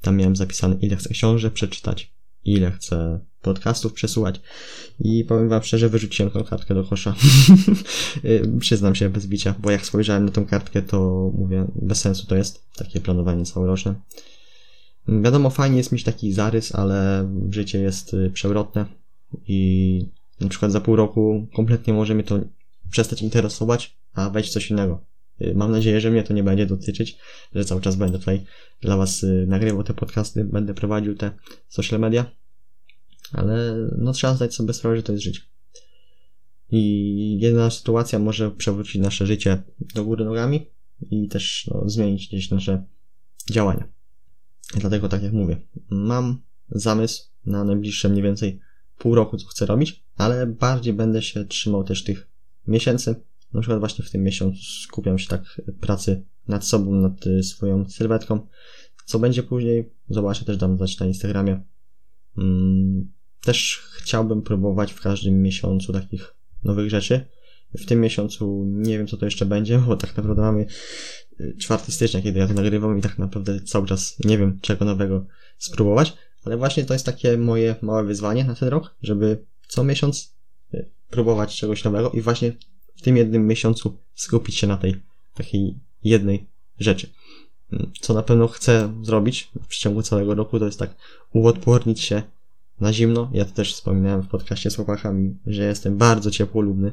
Tam 0.01 0.17
miałem 0.17 0.37
zapisane, 0.37 0.77
ile 0.81 0.97
chcę 0.97 1.09
książek 1.09 1.53
przeczytać, 1.53 2.13
ile 2.45 2.71
chcę 2.71 3.21
podcastów 3.43 3.93
przesuwać 3.93 4.41
i 5.01 5.25
powiem 5.25 5.49
wam 5.49 5.63
szczerze, 5.63 5.89
wyrzuciłem 5.89 6.31
tą 6.31 6.45
kartkę 6.45 6.75
do 6.75 6.85
kosza. 6.85 7.15
Przyznam 8.61 8.95
się 8.95 9.09
bez 9.09 9.27
bicia, 9.27 9.55
bo 9.59 9.71
jak 9.71 9.87
spojrzałem 9.87 10.25
na 10.25 10.33
tą 10.33 10.47
kartkę, 10.47 10.83
to 10.83 11.31
mówię, 11.35 11.67
bez 11.75 12.01
sensu 12.01 12.27
to 12.27 12.37
jest, 12.37 12.65
takie 12.77 13.01
planowanie 13.01 13.45
całoroczne. 13.45 13.95
Wiadomo, 15.11 15.51
fajnie 15.51 15.77
jest 15.77 15.93
mieć 15.93 16.05
taki 16.05 16.33
zarys, 16.33 16.75
ale 16.75 17.29
życie 17.51 17.81
jest 17.81 18.15
y, 18.15 18.31
przewrotne 18.31 18.87
i 19.47 20.07
na 20.41 20.49
przykład 20.49 20.73
za 20.73 20.81
pół 20.81 20.97
roku 20.97 21.47
kompletnie 21.55 21.95
może 21.95 22.15
mnie 22.15 22.25
to 22.25 22.41
przestać 22.91 23.23
interesować, 23.23 23.97
a 24.15 24.31
wejść 24.31 24.53
coś 24.53 24.71
innego. 24.71 25.05
Y, 25.41 25.55
mam 25.55 25.73
nadzieję, 25.73 26.01
że 26.01 26.11
mnie 26.11 26.23
to 26.23 26.35
nie 26.35 26.43
będzie 26.43 26.67
dotyczyć, 26.67 27.19
że 27.55 27.65
cały 27.65 27.81
czas 27.81 27.97
będę 27.97 28.19
tutaj 28.19 28.45
dla 28.81 28.97
Was 28.97 29.23
y, 29.23 29.47
nagrywał 29.49 29.85
te 29.85 29.95
podcasty, 29.95 30.45
będę 30.45 30.75
prowadził 30.75 31.15
te 31.15 31.31
social 31.69 32.01
media, 32.01 32.31
ale 33.33 33.77
no 33.99 34.13
trzeba 34.13 34.35
zdać 34.35 34.55
sobie 34.55 34.73
sprawę, 34.73 34.97
że 34.97 35.03
to 35.03 35.13
jest 35.13 35.25
życie. 35.25 35.41
I 36.73 37.39
jedna 37.41 37.71
sytuacja 37.71 38.19
może 38.19 38.51
przewrócić 38.51 39.03
nasze 39.03 39.27
życie 39.27 39.63
do 39.95 40.05
góry 40.05 40.25
nogami 40.25 40.67
i 41.11 41.29
też 41.29 41.71
no, 41.75 41.89
zmienić 41.89 42.29
gdzieś 42.29 42.51
nasze 42.51 42.85
działania. 43.51 44.00
Dlatego 44.75 45.09
tak 45.09 45.23
jak 45.23 45.33
mówię, 45.33 45.57
mam 45.91 46.41
zamysł 46.71 47.25
na 47.47 47.65
najbliższe 47.65 48.09
mniej 48.09 48.23
więcej 48.23 48.61
pół 48.99 49.15
roku, 49.15 49.37
co 49.37 49.47
chcę 49.47 49.67
robić, 49.67 50.05
ale 50.17 50.47
bardziej 50.47 50.93
będę 50.93 51.23
się 51.23 51.45
trzymał 51.45 51.85
też 51.85 52.05
tych 52.05 52.27
miesięcy. 52.67 53.15
Na 53.53 53.61
przykład 53.61 53.81
właśnie 53.81 54.05
w 54.05 54.11
tym 54.11 54.23
miesiącu 54.23 54.63
skupiam 54.83 55.19
się 55.19 55.29
tak 55.29 55.63
pracy 55.81 56.25
nad 56.49 56.65
sobą, 56.67 56.95
nad 56.95 57.27
y, 57.27 57.43
swoją 57.43 57.89
sylwetką. 57.89 58.47
Co 59.05 59.19
będzie 59.19 59.43
później, 59.43 59.91
zobaczę 60.09 60.45
też 60.45 60.57
dam 60.57 60.77
znać 60.77 60.99
na 60.99 61.07
Instagramie. 61.07 61.61
Mm, 62.39 63.13
też 63.41 63.83
chciałbym 63.93 64.43
próbować 64.43 64.93
w 64.93 65.01
każdym 65.01 65.43
miesiącu 65.43 65.93
takich 65.93 66.35
nowych 66.65 66.91
rzeczy. 66.91 67.27
W 67.79 67.87
tym 67.87 68.01
miesiącu 68.01 68.65
nie 68.67 68.99
wiem, 68.99 69.07
co 69.07 69.17
to 69.17 69.25
jeszcze 69.25 69.47
będzie, 69.47 69.79
bo 69.79 69.97
tak 69.97 70.17
naprawdę 70.17 70.43
mamy 70.43 70.67
4 71.59 71.83
y, 71.89 71.93
stycznia, 71.93 72.23
kiedy 72.23 72.39
ja 72.39 72.47
to 72.49 72.55
nagrywam 72.55 72.99
i 72.99 73.03
tak 73.03 73.19
naprawdę 73.19 73.61
cały 73.61 73.87
czas 73.87 74.17
nie 74.25 74.39
wiem, 74.39 74.59
czego 74.61 74.85
nowego 74.85 75.25
spróbować, 75.59 76.17
ale 76.45 76.57
właśnie 76.57 76.85
to 76.85 76.93
jest 76.93 77.07
takie 77.07 77.39
moje 77.39 77.75
małe 77.83 78.05
wyzwanie 78.05 78.45
na 78.45 78.55
ten 78.55 78.69
rok, 78.69 78.95
żeby 79.03 79.45
co 79.69 79.85
miesiąc 79.85 80.35
y, 80.75 80.89
próbować 81.11 81.57
czegoś 81.57 81.85
nowego 81.85 82.11
i 82.11 82.21
właśnie 82.21 82.53
w 82.97 83.03
tym 83.03 83.17
jednym 83.17 83.47
miesiącu 83.47 83.99
skupić 84.15 84.57
się 84.57 84.67
na 84.67 84.77
tej 84.77 85.03
takiej 85.35 85.75
jednej 86.05 86.47
rzeczy. 86.79 87.11
Mm, 87.73 87.93
co 88.01 88.15
na 88.15 88.23
pewno 88.23 88.49
chcę 88.49 88.95
zrobić 89.03 89.51
w 89.63 89.67
przeciągu 89.67 90.03
całego 90.03 90.35
roku, 90.35 90.59
to 90.59 90.67
jest 90.67 90.79
tak 90.79 90.95
uodpornić 91.33 92.01
się 92.01 92.23
na 92.81 92.93
zimno. 92.93 93.31
Ja 93.33 93.45
to 93.45 93.53
też 93.53 93.75
wspominałem 93.75 94.23
w 94.23 94.29
podcaście 94.29 94.71
z 94.71 94.77
chłopakami, 94.77 95.37
że 95.47 95.63
jestem 95.65 95.97
bardzo 95.97 96.31
ciepłolubny 96.31 96.93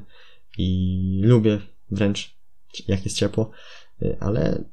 i 0.57 1.21
lubię 1.23 1.59
wręcz 1.91 2.37
jak 2.87 3.05
jest 3.05 3.17
ciepło, 3.17 3.51
ale 4.19 4.63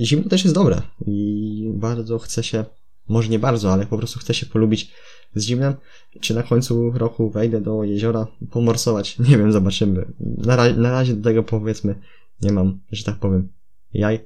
zimno 0.00 0.28
też 0.28 0.44
jest 0.44 0.54
dobre 0.54 0.82
i 1.06 1.70
bardzo 1.74 2.18
chcę 2.18 2.42
się, 2.42 2.64
może 3.08 3.28
nie 3.28 3.38
bardzo, 3.38 3.72
ale 3.72 3.86
po 3.86 3.98
prostu 3.98 4.18
chcę 4.18 4.34
się 4.34 4.46
polubić 4.46 4.92
z 5.34 5.42
zimnem. 5.42 5.74
Czy 6.20 6.34
na 6.34 6.42
końcu 6.42 6.90
roku 6.90 7.30
wejdę 7.30 7.60
do 7.60 7.84
jeziora 7.84 8.26
pomorsować? 8.50 9.18
Nie 9.28 9.38
wiem, 9.38 9.52
zobaczymy. 9.52 10.06
Na, 10.20 10.56
ra 10.56 10.72
na 10.72 10.90
razie 10.90 11.14
do 11.14 11.24
tego 11.24 11.42
powiedzmy 11.42 11.94
nie 12.42 12.52
mam, 12.52 12.80
że 12.92 13.04
tak 13.04 13.16
powiem, 13.16 13.48
jaj. 13.94 14.20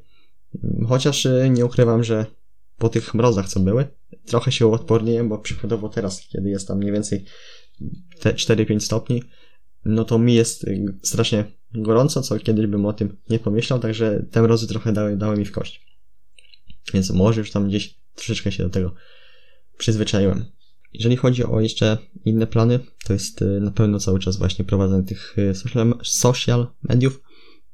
Chociaż 0.89 1.27
y, 1.27 1.51
nie 1.51 1.67
ukrywam, 1.67 2.05
że 2.05 2.27
po 2.79 2.89
tych 2.89 3.15
mrozach, 3.15 3.49
co 3.49 3.61
były, 3.61 3.87
trochę 4.27 4.53
się 4.53 4.67
uodporniłem, 4.67 5.29
bo 5.29 5.39
przykładowo 5.39 5.89
teraz, 5.89 6.21
kiedy 6.29 6.51
jest 6.51 6.69
tam 6.69 6.79
mniej 6.79 6.93
więcej 6.93 7.25
4-5 8.21 8.81
stopni, 8.81 9.23
no 9.85 10.05
to 10.05 10.19
mi 10.19 10.35
jest 10.35 10.64
y, 10.64 10.99
strasznie 11.03 11.45
gorąco, 11.75 12.23
co 12.23 12.38
kiedyś 12.38 12.66
bym 12.66 12.87
o 12.87 12.93
tym 12.93 13.16
nie 13.31 13.38
pomyślał, 13.38 13.79
także 13.79 14.27
te 14.31 14.43
mrozy 14.43 14.69
trochę 14.69 14.93
dały, 14.93 15.16
dały 15.16 15.37
mi 15.37 15.45
w 15.45 15.53
kość. 15.53 15.87
Więc 16.95 17.11
może 17.11 17.40
już 17.40 17.51
tam 17.51 17.69
gdzieś 17.69 17.95
troszeczkę 18.14 18.53
się 18.53 18.62
do 18.62 18.71
tego 18.71 18.95
przyzwyczaiłem. 19.79 20.45
Jeżeli 20.93 21.16
chodzi 21.16 21.45
o 21.45 21.61
jeszcze 21.61 21.99
inne 22.25 22.47
plany, 22.47 22.79
to 23.05 23.12
jest 23.12 23.43
y, 23.43 23.61
na 23.61 23.71
pewno 23.71 23.99
cały 23.99 24.19
czas 24.19 24.37
właśnie 24.37 24.64
prowadzenie 24.64 25.03
tych 25.03 25.38
y, 25.38 25.53
social, 26.03 26.66
mediów, 26.83 27.23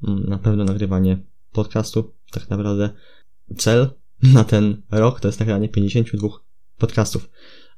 mm, 0.09 0.25
na 0.29 0.38
pewno 0.38 0.64
nagrywanie 0.64 1.19
podcastu, 1.53 2.14
tak 2.31 2.51
naprawdę 2.51 2.90
cel 3.57 3.90
na 4.23 4.45
ten 4.45 4.83
rok 4.90 5.21
to 5.21 5.29
jest 5.29 5.40
nagranie 5.40 5.69
52 5.69 6.29
podcastów. 6.79 7.31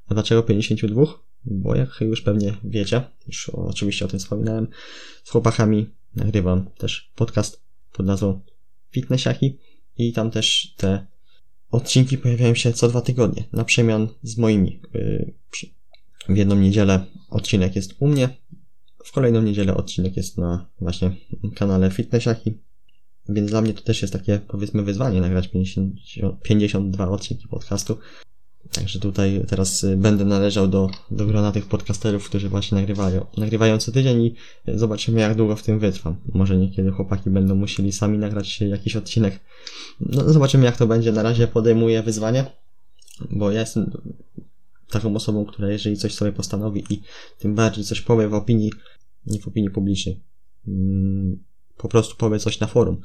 A 0.08 0.14
dlaczego 0.14 0.42
52? 0.42 1.27
Bo 1.50 1.74
jak 1.74 2.00
już 2.00 2.22
pewnie 2.22 2.54
wiecie, 2.64 3.02
już 3.26 3.48
oczywiście 3.48 4.04
o 4.04 4.08
tym 4.08 4.18
wspominałem, 4.18 4.68
z 5.24 5.30
chłopakami 5.30 5.90
nagrywam 6.16 6.70
też 6.78 7.12
podcast 7.14 7.62
pod 7.92 8.06
nazwą 8.06 8.40
Fitnessiaki 8.90 9.58
i 9.98 10.12
tam 10.12 10.30
też 10.30 10.74
te 10.76 11.06
odcinki 11.70 12.18
pojawiają 12.18 12.54
się 12.54 12.72
co 12.72 12.88
dwa 12.88 13.00
tygodnie, 13.00 13.44
na 13.52 13.64
przemian 13.64 14.08
z 14.22 14.38
moimi. 14.38 14.80
Y, 14.94 15.34
w 16.28 16.36
jedną 16.36 16.56
niedzielę 16.56 17.04
odcinek 17.30 17.76
jest 17.76 17.94
u 17.98 18.08
mnie, 18.08 18.28
w 19.04 19.12
kolejną 19.12 19.42
niedzielę 19.42 19.74
odcinek 19.74 20.16
jest 20.16 20.38
na 20.38 20.66
właśnie 20.80 21.10
kanale 21.54 21.90
Fitnessiaki, 21.90 22.58
więc 23.28 23.50
dla 23.50 23.60
mnie 23.60 23.74
to 23.74 23.82
też 23.82 24.02
jest 24.02 24.12
takie, 24.12 24.40
powiedzmy, 24.48 24.82
wyzwanie 24.82 25.20
nagrać 25.20 25.48
50, 25.48 25.94
52 26.42 27.08
odcinki 27.08 27.48
podcastu. 27.48 27.98
Także 28.72 29.00
tutaj 29.00 29.44
teraz 29.48 29.84
y, 29.84 29.96
będę 29.96 30.24
należał 30.24 30.68
do, 30.68 30.90
do 31.10 31.26
grona 31.26 31.52
tych 31.52 31.66
podcasterów, 31.66 32.28
którzy 32.28 32.48
właśnie 32.48 32.78
nagrywają. 32.78 33.26
Nagrywają 33.36 33.78
co 33.78 33.92
tydzień 33.92 34.22
i 34.22 34.34
zobaczymy 34.74 35.20
jak 35.20 35.34
długo 35.34 35.56
w 35.56 35.62
tym 35.62 35.78
wytrwam. 35.78 36.16
Może 36.34 36.56
niekiedy 36.56 36.90
chłopaki 36.90 37.30
będą 37.30 37.54
musieli 37.54 37.92
sami 37.92 38.18
nagrać 38.18 38.60
jakiś 38.60 38.96
odcinek. 38.96 39.40
No 40.00 40.32
zobaczymy 40.32 40.64
jak 40.64 40.76
to 40.76 40.86
będzie. 40.86 41.12
Na 41.12 41.22
razie 41.22 41.46
podejmuję 41.46 42.02
wyzwanie, 42.02 42.44
bo 43.30 43.50
ja 43.50 43.60
jestem 43.60 43.90
taką 44.90 45.16
osobą, 45.16 45.44
która 45.44 45.70
jeżeli 45.70 45.96
coś 45.96 46.14
sobie 46.14 46.32
postanowi 46.32 46.84
i 46.90 47.02
tym 47.38 47.54
bardziej 47.54 47.84
coś 47.84 48.00
powie 48.00 48.28
w 48.28 48.34
opinii, 48.34 48.72
nie 49.26 49.40
w 49.40 49.48
opinii 49.48 49.70
publicznej, 49.70 50.20
mm, 50.68 51.38
po 51.76 51.88
prostu 51.88 52.16
powie 52.16 52.38
coś 52.38 52.60
na 52.60 52.66
forum, 52.66 53.00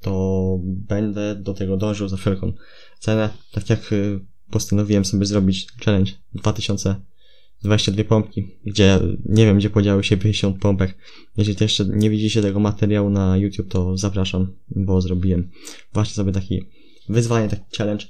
to 0.00 0.58
będę 0.62 1.34
do 1.34 1.54
tego 1.54 1.76
dążył 1.76 2.08
za 2.08 2.16
wszelką 2.16 2.52
cenę. 2.98 3.30
Tak 3.52 3.70
jak 3.70 3.92
y, 3.92 4.20
postanowiłem 4.50 5.04
sobie 5.04 5.26
zrobić 5.26 5.66
challenge 5.84 6.12
2022 6.34 8.04
pompki, 8.04 8.58
gdzie 8.64 9.00
nie 9.24 9.46
wiem, 9.46 9.58
gdzie 9.58 9.70
podziały 9.70 10.04
się 10.04 10.16
50 10.16 10.58
pompek. 10.58 10.98
Jeżeli 11.36 11.56
to 11.56 11.64
jeszcze 11.64 11.84
nie 11.84 12.10
widzicie 12.10 12.42
tego 12.42 12.60
materiału 12.60 13.10
na 13.10 13.36
YouTube, 13.36 13.68
to 13.68 13.96
zapraszam, 13.96 14.52
bo 14.70 15.00
zrobiłem 15.00 15.50
właśnie 15.92 16.14
sobie 16.14 16.32
taki 16.32 16.62
wyzwanie, 17.08 17.48
taki 17.48 17.76
challenge 17.78 18.06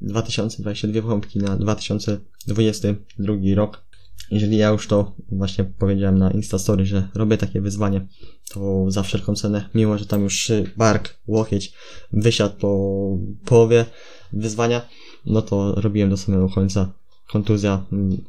2022 0.00 1.02
pompki 1.02 1.38
na 1.38 1.56
2022 1.56 3.34
rok. 3.54 3.84
Jeżeli 4.30 4.56
ja 4.56 4.68
już 4.68 4.86
to 4.86 5.14
właśnie 5.28 5.64
powiedziałem 5.64 6.18
na 6.18 6.30
Instastory, 6.30 6.86
że 6.86 7.08
robię 7.14 7.38
takie 7.38 7.60
wyzwanie, 7.60 8.06
to 8.50 8.84
za 8.88 9.02
wszelką 9.02 9.34
cenę, 9.34 9.68
mimo 9.74 9.98
że 9.98 10.06
tam 10.06 10.22
już 10.22 10.52
bark, 10.76 11.20
łokieć 11.26 11.72
wysiadł 12.12 12.56
po 12.56 13.18
połowie 13.44 13.84
wyzwania, 14.32 14.88
no 15.26 15.42
to 15.42 15.74
robiłem 15.74 16.10
do 16.10 16.16
samego 16.16 16.48
końca. 16.48 16.92
Kontuzja, 17.28 17.84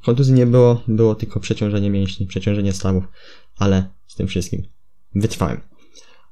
kontuzji 0.06 0.34
nie 0.34 0.46
było, 0.46 0.82
było 0.88 1.16
tylko 1.16 1.40
przeciążenie 1.40 1.90
mięśni, 1.90 2.28
przeciążenie 2.28 2.74
stawów, 2.74 3.04
ale 3.58 3.90
z 4.08 4.16
tym 4.16 4.28
wszystkim 4.28 4.64
wytrwałem. 5.16 5.62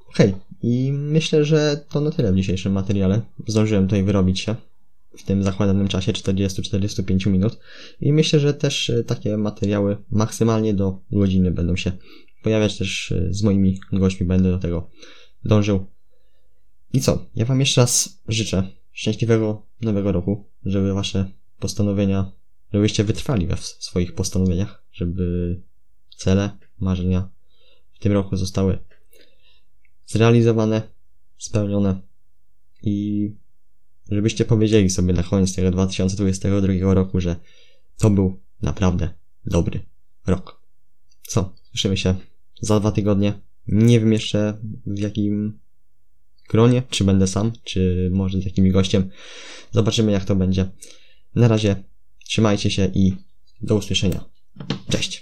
Okej, 0.10 0.30
okay. 0.30 0.42
i 0.64 0.92
myślę, 0.94 1.46
że 1.46 1.86
to 1.90 2.02
na 2.02 2.12
tyle 2.12 2.34
w 2.34 2.36
dzisiejszym 2.36 2.74
materiale. 2.74 3.22
Zdążyłem 3.48 3.84
tutaj 3.84 4.04
wyrobić 4.04 4.40
się 4.40 4.56
w 5.18 5.24
tym 5.24 5.44
zakładanym 5.44 5.88
czasie 5.88 6.12
40-45 6.12 7.30
minut 7.30 7.60
i 8.02 8.14
myślę, 8.14 8.40
że 8.40 8.54
też 8.54 8.90
e, 8.90 9.04
takie 9.04 9.38
materiały 9.38 9.98
maksymalnie 10.12 10.74
do 10.74 11.00
godziny 11.12 11.52
będą 11.52 11.76
się 11.76 11.92
pojawiać 12.44 12.78
też 12.78 13.12
e, 13.12 13.34
z 13.34 13.44
moimi 13.44 13.80
gośćmi, 13.94 14.28
będę 14.28 14.52
do 14.52 14.60
tego 14.60 14.90
dążył. 15.46 15.86
I 16.94 17.02
co? 17.02 17.26
Ja 17.36 17.46
Wam 17.46 17.60
jeszcze 17.60 17.82
raz 17.82 18.22
życzę 18.28 18.68
szczęśliwego 18.92 19.66
nowego 19.82 20.12
roku, 20.12 20.46
żeby 20.66 20.94
Wasze 20.94 21.32
postanowienia, 21.60 22.32
żebyście 22.74 23.04
wytrwali 23.04 23.48
we 23.48 23.58
swoich 23.58 24.16
postanowieniach, 24.16 24.84
żeby 24.92 25.62
cele, 26.18 26.58
marzenia 26.80 27.30
w 27.94 28.00
tym 28.00 28.12
roku 28.12 28.36
zostały 28.36 28.78
zrealizowane, 30.06 30.82
spełnione 31.38 32.02
i 32.84 33.30
żebyście 34.12 34.46
powiedzieli 34.46 34.90
sobie 34.90 35.14
na 35.14 35.24
koniec 35.24 35.56
tego 35.56 35.72
2022 35.72 36.94
roku, 36.94 37.20
że 37.20 37.36
to 37.98 38.10
był 38.10 38.40
naprawdę 38.62 39.10
dobry 39.46 39.80
rok. 40.28 40.62
Co? 41.22 41.54
Słyszymy 41.70 41.98
się 41.98 42.16
za 42.62 42.80
dwa 42.80 42.92
tygodnie. 42.92 43.34
Nie 43.68 44.00
wiem 44.00 44.14
jeszcze 44.14 44.58
w 44.86 45.00
jakim 45.00 45.60
gronie, 46.52 46.84
czy 46.90 47.04
będę 47.04 47.28
sam, 47.28 47.52
czy 47.64 48.10
może 48.14 48.42
z 48.42 48.46
jakimś 48.46 48.72
gościem. 48.72 49.10
Zobaczymy 49.72 50.12
jak 50.12 50.26
to 50.26 50.36
będzie. 50.36 50.66
Na 51.36 51.48
razie 51.48 51.76
trzymajcie 52.26 52.72
się 52.72 52.92
i 52.94 53.14
do 53.62 53.76
usłyszenia. 53.76 54.26
Cześć. 54.90 55.20